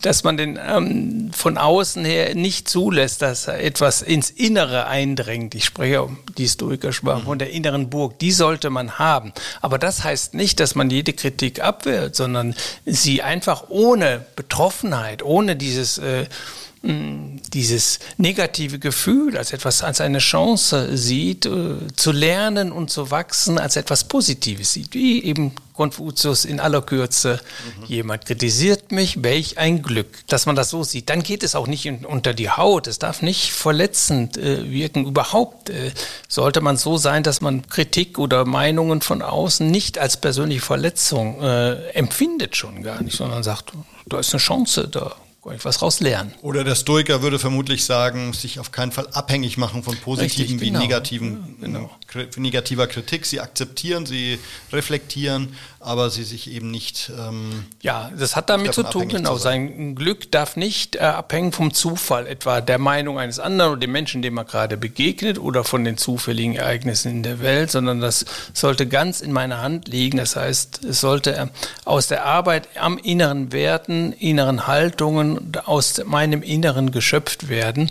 dass 0.00 0.24
man 0.24 0.38
den 0.38 0.58
ähm, 0.66 1.30
von 1.34 1.58
außen 1.58 2.02
her 2.04 2.34
nicht 2.34 2.66
zulässt, 2.66 3.20
dass 3.20 3.46
etwas 3.46 4.00
ins 4.00 4.30
Innere 4.30 4.86
eindringt. 4.86 5.54
Ich 5.54 5.66
spreche 5.66 6.02
um 6.02 6.18
die 6.38 6.48
Stoikersprache 6.48 7.24
von 7.24 7.38
der 7.38 7.50
inneren 7.50 7.90
Burg. 7.90 8.18
Die 8.20 8.32
sollte 8.32 8.70
man 8.70 8.98
haben. 8.98 9.32
Aber 9.60 9.78
das 9.78 10.02
heißt 10.02 10.32
nicht, 10.32 10.60
dass 10.60 10.74
man 10.74 10.88
jede 10.88 11.12
Kritik 11.12 11.60
abwehrt, 11.62 12.16
sondern 12.16 12.54
sie 12.86 13.22
einfach 13.22 13.64
ohne 13.68 14.24
Betroffenheit, 14.34 15.22
ohne 15.22 15.56
dieses 15.56 15.98
äh, 15.98 16.24
dieses 16.84 18.00
negative 18.16 18.80
Gefühl 18.80 19.36
als 19.36 19.52
etwas, 19.52 19.84
als 19.84 20.00
eine 20.00 20.18
Chance 20.18 20.96
sieht, 20.96 21.46
äh, 21.46 21.76
zu 21.94 22.10
lernen 22.10 22.72
und 22.72 22.90
zu 22.90 23.12
wachsen, 23.12 23.58
als 23.58 23.76
etwas 23.76 24.04
Positives 24.04 24.72
sieht, 24.72 24.92
wie 24.92 25.22
eben 25.22 25.52
Konfuzius 25.74 26.44
in 26.44 26.58
aller 26.58 26.82
Kürze. 26.82 27.40
Mhm. 27.80 27.84
Jemand 27.86 28.26
kritisiert 28.26 28.90
mich, 28.90 29.22
welch 29.22 29.58
ein 29.58 29.82
Glück, 29.82 30.08
dass 30.26 30.46
man 30.46 30.56
das 30.56 30.70
so 30.70 30.82
sieht. 30.82 31.08
Dann 31.08 31.22
geht 31.22 31.44
es 31.44 31.54
auch 31.54 31.68
nicht 31.68 31.86
unter 32.04 32.34
die 32.34 32.50
Haut. 32.50 32.88
Es 32.88 32.98
darf 32.98 33.22
nicht 33.22 33.52
verletzend 33.52 34.36
äh, 34.36 34.68
wirken. 34.68 35.06
Überhaupt 35.06 35.70
äh, 35.70 35.92
sollte 36.28 36.60
man 36.60 36.76
so 36.76 36.96
sein, 36.96 37.22
dass 37.22 37.40
man 37.40 37.68
Kritik 37.68 38.18
oder 38.18 38.44
Meinungen 38.44 39.02
von 39.02 39.22
außen 39.22 39.70
nicht 39.70 39.98
als 39.98 40.16
persönliche 40.16 40.62
Verletzung 40.62 41.40
empfindet 41.92 42.56
schon 42.56 42.82
gar 42.82 43.02
nicht, 43.02 43.16
sondern 43.16 43.42
sagt, 43.42 43.72
da 44.06 44.18
ist 44.18 44.32
eine 44.32 44.40
Chance 44.40 44.88
da 44.88 45.14
was 45.44 45.82
raus 45.82 46.00
lernen. 46.00 46.32
Oder 46.42 46.62
der 46.62 46.76
Stoiker 46.76 47.20
würde 47.22 47.38
vermutlich 47.38 47.84
sagen, 47.84 48.32
sich 48.32 48.60
auf 48.60 48.70
keinen 48.70 48.92
Fall 48.92 49.08
abhängig 49.12 49.58
machen 49.58 49.82
von 49.82 49.96
positiven 49.96 50.52
Richtig, 50.52 50.60
genau. 50.60 50.80
wie 50.80 50.86
negativen, 50.86 51.56
genau. 51.60 51.90
negativer 52.36 52.86
Kritik. 52.86 53.26
Sie 53.26 53.40
akzeptieren, 53.40 54.06
sie 54.06 54.38
reflektieren, 54.72 55.56
aber 55.80 56.10
sie 56.10 56.22
sich 56.22 56.48
eben 56.48 56.70
nicht. 56.70 57.10
Ähm, 57.18 57.64
ja, 57.80 58.12
das 58.16 58.36
hat 58.36 58.50
damit 58.50 58.72
zu 58.72 58.84
tun, 58.84 59.08
genau. 59.08 59.34
Zu 59.34 59.42
sein 59.42 59.96
Glück 59.96 60.30
darf 60.30 60.54
nicht 60.54 60.94
äh, 60.94 61.00
abhängen 61.00 61.50
vom 61.50 61.74
Zufall, 61.74 62.28
etwa 62.28 62.60
der 62.60 62.78
Meinung 62.78 63.18
eines 63.18 63.40
anderen 63.40 63.72
oder 63.72 63.80
dem 63.80 63.92
Menschen, 63.92 64.22
dem 64.22 64.34
man 64.34 64.46
gerade 64.46 64.76
begegnet 64.76 65.40
oder 65.40 65.64
von 65.64 65.82
den 65.84 65.96
zufälligen 65.96 66.54
Ereignissen 66.54 67.10
in 67.10 67.22
der 67.24 67.40
Welt, 67.40 67.72
sondern 67.72 68.00
das 68.00 68.24
sollte 68.52 68.86
ganz 68.86 69.20
in 69.20 69.32
meiner 69.32 69.60
Hand 69.60 69.88
liegen. 69.88 70.18
Das 70.18 70.36
heißt, 70.36 70.84
es 70.84 71.00
sollte 71.00 71.34
äh, 71.34 71.46
aus 71.84 72.06
der 72.06 72.24
Arbeit 72.24 72.68
am 72.78 72.96
inneren 72.96 73.50
Werten, 73.50 74.12
inneren 74.12 74.68
Haltungen, 74.68 75.31
aus 75.64 76.02
meinem 76.04 76.42
Inneren 76.42 76.90
geschöpft 76.90 77.48
werden. 77.48 77.90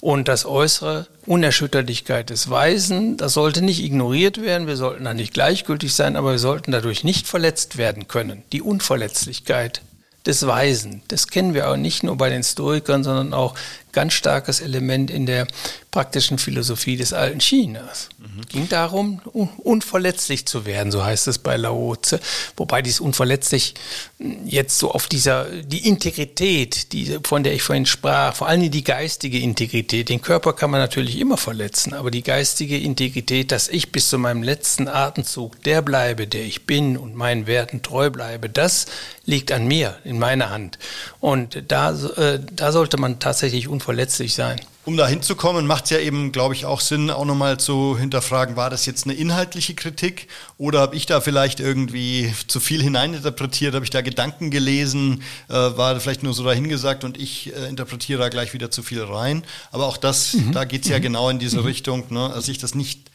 Und 0.00 0.28
das 0.28 0.46
Äußere, 0.46 1.06
Unerschütterlichkeit 1.26 2.30
des 2.30 2.50
Weisen, 2.50 3.16
das 3.16 3.34
sollte 3.34 3.62
nicht 3.62 3.82
ignoriert 3.82 4.42
werden. 4.42 4.66
Wir 4.66 4.76
sollten 4.76 5.04
da 5.04 5.14
nicht 5.14 5.34
gleichgültig 5.34 5.94
sein, 5.94 6.16
aber 6.16 6.32
wir 6.32 6.38
sollten 6.38 6.72
dadurch 6.72 7.04
nicht 7.04 7.26
verletzt 7.26 7.76
werden 7.76 8.08
können. 8.08 8.42
Die 8.52 8.62
Unverletzlichkeit 8.62 9.82
des 10.26 10.46
Weisen, 10.46 11.02
das 11.08 11.28
kennen 11.28 11.54
wir 11.54 11.70
auch 11.70 11.76
nicht 11.76 12.02
nur 12.02 12.16
bei 12.16 12.28
den 12.28 12.42
Stoikern, 12.42 13.02
sondern 13.02 13.32
auch 13.32 13.54
ganz 13.92 14.12
starkes 14.14 14.60
Element 14.60 15.10
in 15.10 15.26
der 15.26 15.46
praktischen 15.90 16.38
Philosophie 16.38 16.96
des 16.96 17.12
alten 17.12 17.40
Chinas. 17.40 18.08
Mhm. 18.18 18.48
Ging 18.48 18.68
darum, 18.68 19.20
un 19.32 19.48
unverletzlich 19.58 20.46
zu 20.46 20.64
werden, 20.64 20.92
so 20.92 21.04
heißt 21.04 21.26
es 21.26 21.38
bei 21.38 21.56
Lao 21.56 21.96
Tse. 21.96 22.20
Wobei 22.56 22.80
dies 22.80 23.00
unverletzlich 23.00 23.74
hm, 24.18 24.46
jetzt 24.46 24.78
so 24.78 24.92
auf 24.92 25.08
dieser, 25.08 25.46
die 25.46 25.88
Integrität, 25.88 26.92
die, 26.92 27.18
von 27.24 27.42
der 27.42 27.54
ich 27.54 27.62
vorhin 27.62 27.86
sprach, 27.86 28.36
vor 28.36 28.46
allem 28.46 28.70
die 28.70 28.84
geistige 28.84 29.38
Integrität, 29.38 30.08
den 30.08 30.22
Körper 30.22 30.52
kann 30.52 30.70
man 30.70 30.80
natürlich 30.80 31.18
immer 31.18 31.36
verletzen, 31.36 31.92
aber 31.92 32.10
die 32.10 32.22
geistige 32.22 32.78
Integrität, 32.78 33.50
dass 33.50 33.68
ich 33.68 33.90
bis 33.90 34.08
zu 34.08 34.18
meinem 34.18 34.42
letzten 34.42 34.86
Atemzug 34.86 35.60
der 35.64 35.82
bleibe, 35.82 36.28
der 36.28 36.44
ich 36.44 36.66
bin 36.66 36.96
und 36.96 37.16
meinen 37.16 37.46
Werten 37.48 37.82
treu 37.82 38.10
bleibe, 38.10 38.48
das 38.48 38.86
liegt 39.24 39.50
an 39.52 39.66
mir, 39.66 39.98
in 40.04 40.18
meiner 40.18 40.50
Hand. 40.50 40.78
Und 41.20 41.62
da, 41.68 41.92
äh, 42.16 42.40
da 42.52 42.72
sollte 42.72 42.96
man 42.96 43.18
tatsächlich 43.18 43.68
unverletzlich 43.80 44.34
sein. 44.34 44.60
Um 44.84 44.96
da 44.96 45.06
hinzukommen, 45.06 45.66
macht 45.66 45.84
es 45.84 45.90
ja 45.90 45.98
eben, 45.98 46.32
glaube 46.32 46.54
ich, 46.54 46.66
auch 46.66 46.80
Sinn, 46.80 47.10
auch 47.10 47.24
nochmal 47.24 47.58
zu 47.58 47.98
hinterfragen, 47.98 48.56
war 48.56 48.70
das 48.70 48.86
jetzt 48.86 49.04
eine 49.04 49.14
inhaltliche 49.14 49.74
Kritik 49.74 50.28
oder 50.58 50.80
habe 50.80 50.96
ich 50.96 51.06
da 51.06 51.20
vielleicht 51.20 51.60
irgendwie 51.60 52.32
zu 52.46 52.60
viel 52.60 52.82
hineininterpretiert, 52.82 53.74
habe 53.74 53.84
ich 53.84 53.90
da 53.90 54.00
Gedanken 54.00 54.50
gelesen, 54.50 55.22
äh, 55.48 55.54
war 55.54 55.98
vielleicht 56.00 56.22
nur 56.22 56.34
so 56.34 56.44
dahingesagt 56.44 57.04
und 57.04 57.18
ich 57.18 57.54
äh, 57.54 57.68
interpretiere 57.68 58.20
da 58.20 58.28
gleich 58.28 58.52
wieder 58.52 58.70
zu 58.70 58.82
viel 58.82 59.02
rein. 59.02 59.44
Aber 59.70 59.86
auch 59.86 59.96
das, 59.96 60.34
mhm. 60.34 60.52
da 60.52 60.64
geht 60.64 60.84
es 60.84 60.88
ja 60.88 60.98
mhm. 60.98 61.02
genau 61.02 61.28
in 61.30 61.38
diese 61.38 61.60
mhm. 61.60 61.66
Richtung, 61.66 62.04
ne? 62.10 62.30
also 62.32 62.50
ich 62.50 62.58
das 62.58 62.74
nicht 62.74 63.10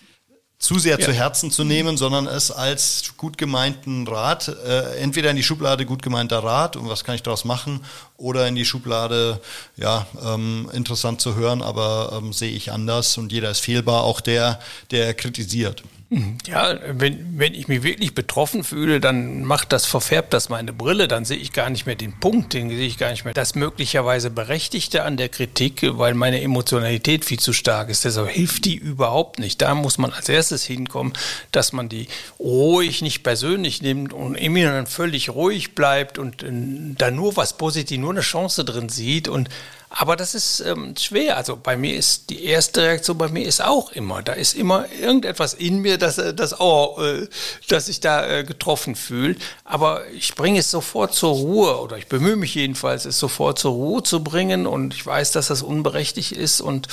zu 0.57 0.79
sehr 0.79 0.99
ja. 0.99 1.05
zu 1.05 1.11
Herzen 1.13 1.51
zu 1.51 1.63
nehmen, 1.63 1.97
sondern 1.97 2.27
es 2.27 2.49
als 2.49 3.13
gut 3.17 3.37
gemeinten 3.37 4.07
Rat, 4.07 4.47
äh, 4.47 4.97
entweder 4.97 5.29
in 5.29 5.35
die 5.35 5.43
Schublade 5.43 5.85
gut 5.85 6.01
gemeinter 6.01 6.39
Rat 6.39 6.75
und 6.75 6.89
was 6.89 7.03
kann 7.03 7.15
ich 7.15 7.23
daraus 7.23 7.45
machen, 7.45 7.81
oder 8.17 8.47
in 8.47 8.55
die 8.55 8.65
Schublade, 8.65 9.41
ja, 9.75 10.07
ähm, 10.25 10.69
interessant 10.73 11.21
zu 11.21 11.35
hören, 11.35 11.61
aber 11.61 12.17
ähm, 12.17 12.33
sehe 12.33 12.51
ich 12.51 12.71
anders 12.71 13.17
und 13.17 13.31
jeder 13.31 13.51
ist 13.51 13.59
fehlbar, 13.59 14.03
auch 14.03 14.21
der, 14.21 14.59
der 14.91 15.13
kritisiert. 15.13 15.83
Mhm. 16.09 16.37
Ja, 16.45 16.77
wenn, 16.87 17.39
wenn 17.39 17.55
ich 17.55 17.67
mich 17.67 17.81
wirklich 17.81 18.13
betroffen 18.13 18.63
fühle, 18.63 18.99
dann 18.99 19.43
macht 19.43 19.73
das, 19.73 19.85
verfärbt 19.85 20.33
das 20.33 20.49
meine 20.49 20.71
Brille, 20.71 21.07
dann 21.07 21.25
sehe 21.25 21.37
ich 21.37 21.51
gar 21.51 21.69
nicht 21.71 21.87
mehr 21.87 21.95
den 21.95 22.19
Punkt, 22.19 22.53
den 22.53 22.69
sehe 22.69 22.85
ich 22.85 22.99
gar 22.99 23.09
nicht 23.09 23.25
mehr. 23.25 23.33
Das 23.33 23.55
möglicherweise 23.55 24.29
Berechtigte 24.29 25.03
an 25.03 25.17
der 25.17 25.29
Kritik, 25.29 25.81
weil 25.97 26.13
meine 26.13 26.41
Emotionalität 26.41 27.25
viel 27.25 27.39
zu 27.39 27.53
stark 27.53 27.89
ist, 27.89 28.05
deshalb 28.05 28.29
hilft 28.29 28.65
die 28.65 28.75
überhaupt 28.75 29.39
nicht. 29.39 29.61
Da 29.61 29.73
muss 29.73 29.97
man 29.97 30.13
als 30.13 30.29
erstes 30.29 30.63
hinkommen, 30.63 31.13
dass 31.51 31.73
man 31.73 31.89
die 31.89 32.07
ruhig 32.39 33.01
nicht 33.01 33.23
persönlich 33.23 33.81
nimmt 33.81 34.13
und 34.13 34.35
immer 34.35 34.85
völlig 34.85 35.29
ruhig 35.31 35.73
bleibt 35.73 36.19
und 36.19 36.43
äh, 36.43 36.51
da 36.97 37.09
nur 37.09 37.35
was 37.35 37.57
Positives, 37.57 38.04
nur 38.05 38.13
eine 38.13 38.21
Chance 38.21 38.63
drin 38.63 38.87
sieht 38.89 39.27
und 39.27 39.49
Aber 39.97 40.17
das 40.17 40.35
ist 40.35 40.59
ähm, 40.59 40.93
schwer. 40.97 41.37
Also 41.37 41.55
bei 41.55 41.77
mir 41.77 41.95
ist 41.95 42.29
die 42.29 42.43
erste 42.43 42.81
Reaktion 42.81 43.17
bei 43.17 43.29
mir 43.29 43.45
ist 43.47 43.63
auch 43.63 43.93
immer, 43.93 44.21
da 44.21 44.33
ist 44.33 44.53
immer 44.53 44.85
irgendetwas 44.91 45.53
in 45.53 45.79
mir, 45.79 45.97
dass 45.97 46.17
äh, 46.17 46.33
das 46.33 46.59
oh, 46.59 47.01
äh, 47.01 47.29
dass 47.69 47.87
ich 47.87 48.01
da 48.01 48.27
äh, 48.27 48.43
getroffen 48.43 48.95
fühle. 48.95 49.37
Aber 49.63 50.05
ich 50.07 50.35
bringe 50.35 50.59
es 50.59 50.69
sofort 50.69 51.13
zur 51.13 51.31
Ruhe 51.31 51.79
oder 51.79 51.97
ich 51.97 52.07
bemühe 52.07 52.35
mich 52.35 52.55
jedenfalls, 52.55 53.05
es 53.05 53.17
sofort 53.19 53.57
zur 53.57 53.71
Ruhe 53.71 54.03
zu 54.03 54.21
bringen. 54.21 54.67
Und 54.67 54.93
ich 54.93 55.05
weiß, 55.05 55.31
dass 55.31 55.47
das 55.47 55.61
unberechtigt 55.61 56.33
ist 56.33 56.59
und 56.59 56.89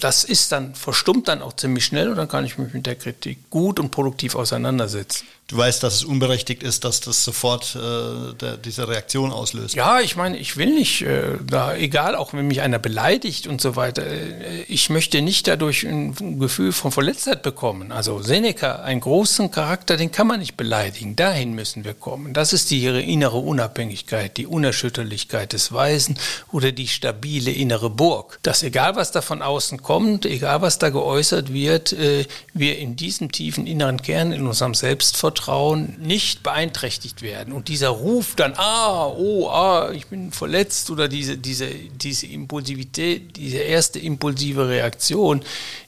das 0.00 0.24
ist 0.24 0.50
dann 0.50 0.74
verstummt 0.74 1.28
dann 1.28 1.42
auch 1.42 1.52
ziemlich 1.54 1.84
schnell 1.84 2.08
und 2.08 2.16
dann 2.16 2.28
kann 2.28 2.46
ich 2.46 2.56
mich 2.56 2.72
mit 2.72 2.86
der 2.86 2.96
Kritik 2.96 3.50
gut 3.50 3.78
und 3.78 3.90
produktiv 3.90 4.34
auseinandersetzen 4.34 5.26
du 5.48 5.56
weißt, 5.56 5.82
dass 5.82 5.94
es 5.94 6.04
unberechtigt 6.04 6.62
ist, 6.62 6.84
dass 6.84 7.00
das 7.00 7.24
sofort 7.24 7.74
äh, 7.74 8.34
der, 8.34 8.58
diese 8.58 8.86
Reaktion 8.86 9.32
auslöst. 9.32 9.74
Ja, 9.74 10.00
ich 10.00 10.14
meine, 10.14 10.36
ich 10.36 10.58
will 10.58 10.74
nicht, 10.74 11.02
äh, 11.02 11.38
da, 11.44 11.74
egal, 11.74 12.14
auch 12.14 12.34
wenn 12.34 12.46
mich 12.46 12.60
einer 12.60 12.78
beleidigt 12.78 13.46
und 13.46 13.60
so 13.60 13.74
weiter, 13.74 14.06
äh, 14.06 14.62
ich 14.68 14.90
möchte 14.90 15.22
nicht 15.22 15.48
dadurch 15.48 15.84
ein 15.84 16.38
Gefühl 16.38 16.72
von 16.72 16.92
Verletztheit 16.92 17.42
bekommen. 17.42 17.92
Also 17.92 18.20
Seneca, 18.20 18.82
einen 18.82 19.00
großen 19.00 19.50
Charakter, 19.50 19.96
den 19.96 20.12
kann 20.12 20.26
man 20.26 20.40
nicht 20.40 20.58
beleidigen. 20.58 21.16
Dahin 21.16 21.54
müssen 21.54 21.82
wir 21.82 21.94
kommen. 21.94 22.34
Das 22.34 22.52
ist 22.52 22.70
die 22.70 22.84
innere 22.86 23.38
Unabhängigkeit, 23.38 24.36
die 24.36 24.46
Unerschütterlichkeit 24.46 25.54
des 25.54 25.72
Weisen 25.72 26.18
oder 26.52 26.72
die 26.72 26.88
stabile 26.88 27.50
innere 27.50 27.88
Burg. 27.88 28.38
Dass 28.42 28.62
egal, 28.62 28.96
was 28.96 29.12
da 29.12 29.22
von 29.22 29.40
außen 29.40 29.82
kommt, 29.82 30.26
egal, 30.26 30.60
was 30.60 30.78
da 30.78 30.90
geäußert 30.90 31.54
wird, 31.54 31.94
äh, 31.94 32.26
wir 32.52 32.78
in 32.78 32.96
diesem 32.96 33.32
tiefen 33.32 33.66
inneren 33.66 34.02
Kern 34.02 34.32
in 34.32 34.46
unserem 34.46 34.74
Selbstvertrauen 34.74 35.37
Vertrauen 35.38 35.94
nicht 36.00 36.42
beeinträchtigt 36.42 37.22
werden. 37.22 37.52
Und 37.52 37.68
dieser 37.68 37.90
Ruf 37.90 38.34
dann, 38.34 38.54
ah, 38.56 39.06
oh, 39.06 39.48
ah, 39.48 39.92
ich 39.92 40.08
bin 40.08 40.32
verletzt 40.32 40.90
oder 40.90 41.06
diese, 41.06 41.38
diese, 41.38 41.68
diese 41.68 42.26
Impulsivität, 42.26 43.36
diese 43.36 43.58
erste 43.58 44.00
impulsive 44.00 44.68
Reaktion, 44.68 45.42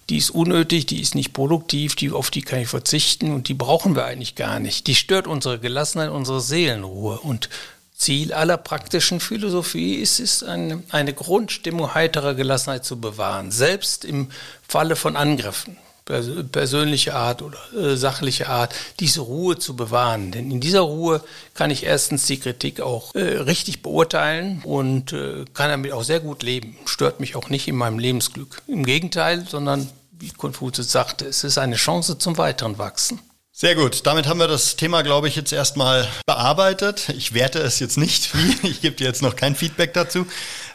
die 0.08 0.18
ist 0.18 0.30
unnötig, 0.30 0.86
die 0.86 1.00
ist 1.00 1.16
nicht 1.16 1.32
produktiv, 1.32 1.96
die, 1.96 2.12
auf 2.12 2.30
die 2.30 2.42
kann 2.42 2.60
ich 2.60 2.68
verzichten 2.68 3.34
und 3.34 3.48
die 3.48 3.54
brauchen 3.54 3.96
wir 3.96 4.04
eigentlich 4.04 4.36
gar 4.36 4.60
nicht. 4.60 4.86
Die 4.86 4.94
stört 4.94 5.26
unsere 5.26 5.58
Gelassenheit, 5.58 6.10
unsere 6.10 6.40
Seelenruhe. 6.40 7.18
Und 7.18 7.48
Ziel 7.96 8.32
aller 8.32 8.56
praktischen 8.56 9.18
Philosophie 9.18 9.96
ist 9.96 10.20
es, 10.20 10.44
eine, 10.44 10.84
eine 10.90 11.12
Grundstimmung 11.12 11.92
heiterer 11.94 12.34
Gelassenheit 12.34 12.84
zu 12.84 13.00
bewahren, 13.00 13.50
selbst 13.50 14.04
im 14.04 14.28
Falle 14.66 14.94
von 14.94 15.16
Angriffen 15.16 15.76
persönliche 16.52 17.14
Art 17.14 17.42
oder 17.42 17.58
äh, 17.74 17.96
sachliche 17.96 18.48
Art, 18.48 18.74
diese 18.98 19.20
Ruhe 19.20 19.58
zu 19.58 19.76
bewahren. 19.76 20.32
Denn 20.32 20.50
in 20.50 20.60
dieser 20.60 20.80
Ruhe 20.80 21.22
kann 21.54 21.70
ich 21.70 21.84
erstens 21.84 22.26
die 22.26 22.38
Kritik 22.38 22.80
auch 22.80 23.14
äh, 23.14 23.20
richtig 23.20 23.82
beurteilen 23.82 24.62
und 24.64 25.12
äh, 25.12 25.44
kann 25.54 25.70
damit 25.70 25.92
auch 25.92 26.04
sehr 26.04 26.20
gut 26.20 26.42
leben. 26.42 26.76
Stört 26.84 27.20
mich 27.20 27.36
auch 27.36 27.48
nicht 27.48 27.68
in 27.68 27.76
meinem 27.76 27.98
Lebensglück. 27.98 28.62
Im 28.66 28.84
Gegenteil, 28.84 29.46
sondern 29.48 29.88
wie 30.12 30.30
Konfuzius 30.30 30.92
sagte, 30.92 31.26
es 31.26 31.44
ist 31.44 31.58
eine 31.58 31.76
Chance 31.76 32.18
zum 32.18 32.36
weiteren 32.36 32.78
Wachsen. 32.78 33.20
Sehr 33.52 33.74
gut, 33.74 34.06
damit 34.06 34.26
haben 34.26 34.38
wir 34.40 34.48
das 34.48 34.76
Thema, 34.76 35.02
glaube 35.02 35.28
ich, 35.28 35.36
jetzt 35.36 35.52
erstmal 35.52 36.08
bearbeitet. 36.24 37.10
Ich 37.10 37.34
werte 37.34 37.58
es 37.58 37.78
jetzt 37.78 37.98
nicht. 37.98 38.30
Ich 38.62 38.80
gebe 38.80 38.96
dir 38.96 39.06
jetzt 39.06 39.20
noch 39.20 39.36
kein 39.36 39.54
Feedback 39.54 39.92
dazu. 39.92 40.26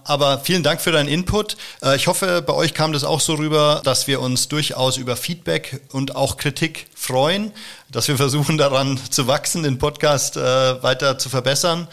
Aber 0.06 0.40
vielen 0.40 0.64
Dank 0.64 0.82
für 0.82 0.92
deinen 0.92 1.10
Input. 1.10 1.58
Äh, 1.82 1.96
ich 1.96 2.08
hoffe, 2.08 2.42
bei 2.42 2.54
euch 2.54 2.74
kam 2.74 2.94
das 2.94 3.04
auch 3.04 3.20
so 3.20 3.34
rüber, 3.34 3.82
dass 3.84 4.08
wir 4.08 4.22
uns 4.22 4.48
durchaus 4.48 4.98
über 4.98 5.18
Feedback 5.18 5.82
und 5.92 6.16
auch 6.16 6.38
Kritik 6.38 6.88
freuen, 6.96 7.52
dass 7.92 8.08
wir 8.08 8.16
versuchen 8.16 8.58
daran 8.60 9.00
zu 9.10 9.28
wachsen, 9.28 9.64
den 9.64 9.80
Podcast 9.80 10.38
äh, 10.38 10.42
weiter 10.84 11.18
zu 11.18 11.30
verbessern. 11.30 11.88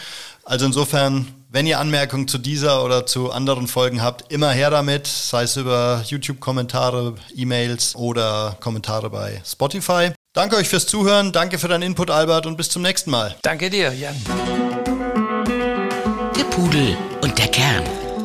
Also 0.44 0.66
insofern, 0.66 1.26
wenn 1.50 1.66
ihr 1.66 1.78
Anmerkungen 1.78 2.28
zu 2.28 2.36
dieser 2.36 2.84
oder 2.84 3.06
zu 3.06 3.30
anderen 3.30 3.66
Folgen 3.66 4.02
habt, 4.02 4.30
immer 4.30 4.50
her 4.50 4.70
damit, 4.70 5.06
sei 5.06 5.44
es 5.44 5.56
über 5.56 6.04
YouTube-Kommentare, 6.06 7.14
E-Mails 7.34 7.94
oder 7.94 8.56
Kommentare 8.60 9.08
bei 9.08 9.40
Spotify. 9.46 10.10
Danke 10.34 10.56
euch 10.56 10.68
fürs 10.68 10.86
Zuhören, 10.86 11.32
danke 11.32 11.58
für 11.58 11.68
deinen 11.68 11.82
Input, 11.82 12.10
Albert, 12.10 12.46
und 12.46 12.56
bis 12.56 12.68
zum 12.70 12.82
nächsten 12.82 13.10
Mal. 13.10 13.36
Danke 13.42 13.70
dir, 13.70 13.92
Jan. 13.94 14.16
Der 16.36 16.44
Pudel 16.44 16.96
und 17.20 17.38
der 17.38 17.48
Kern. 17.48 18.01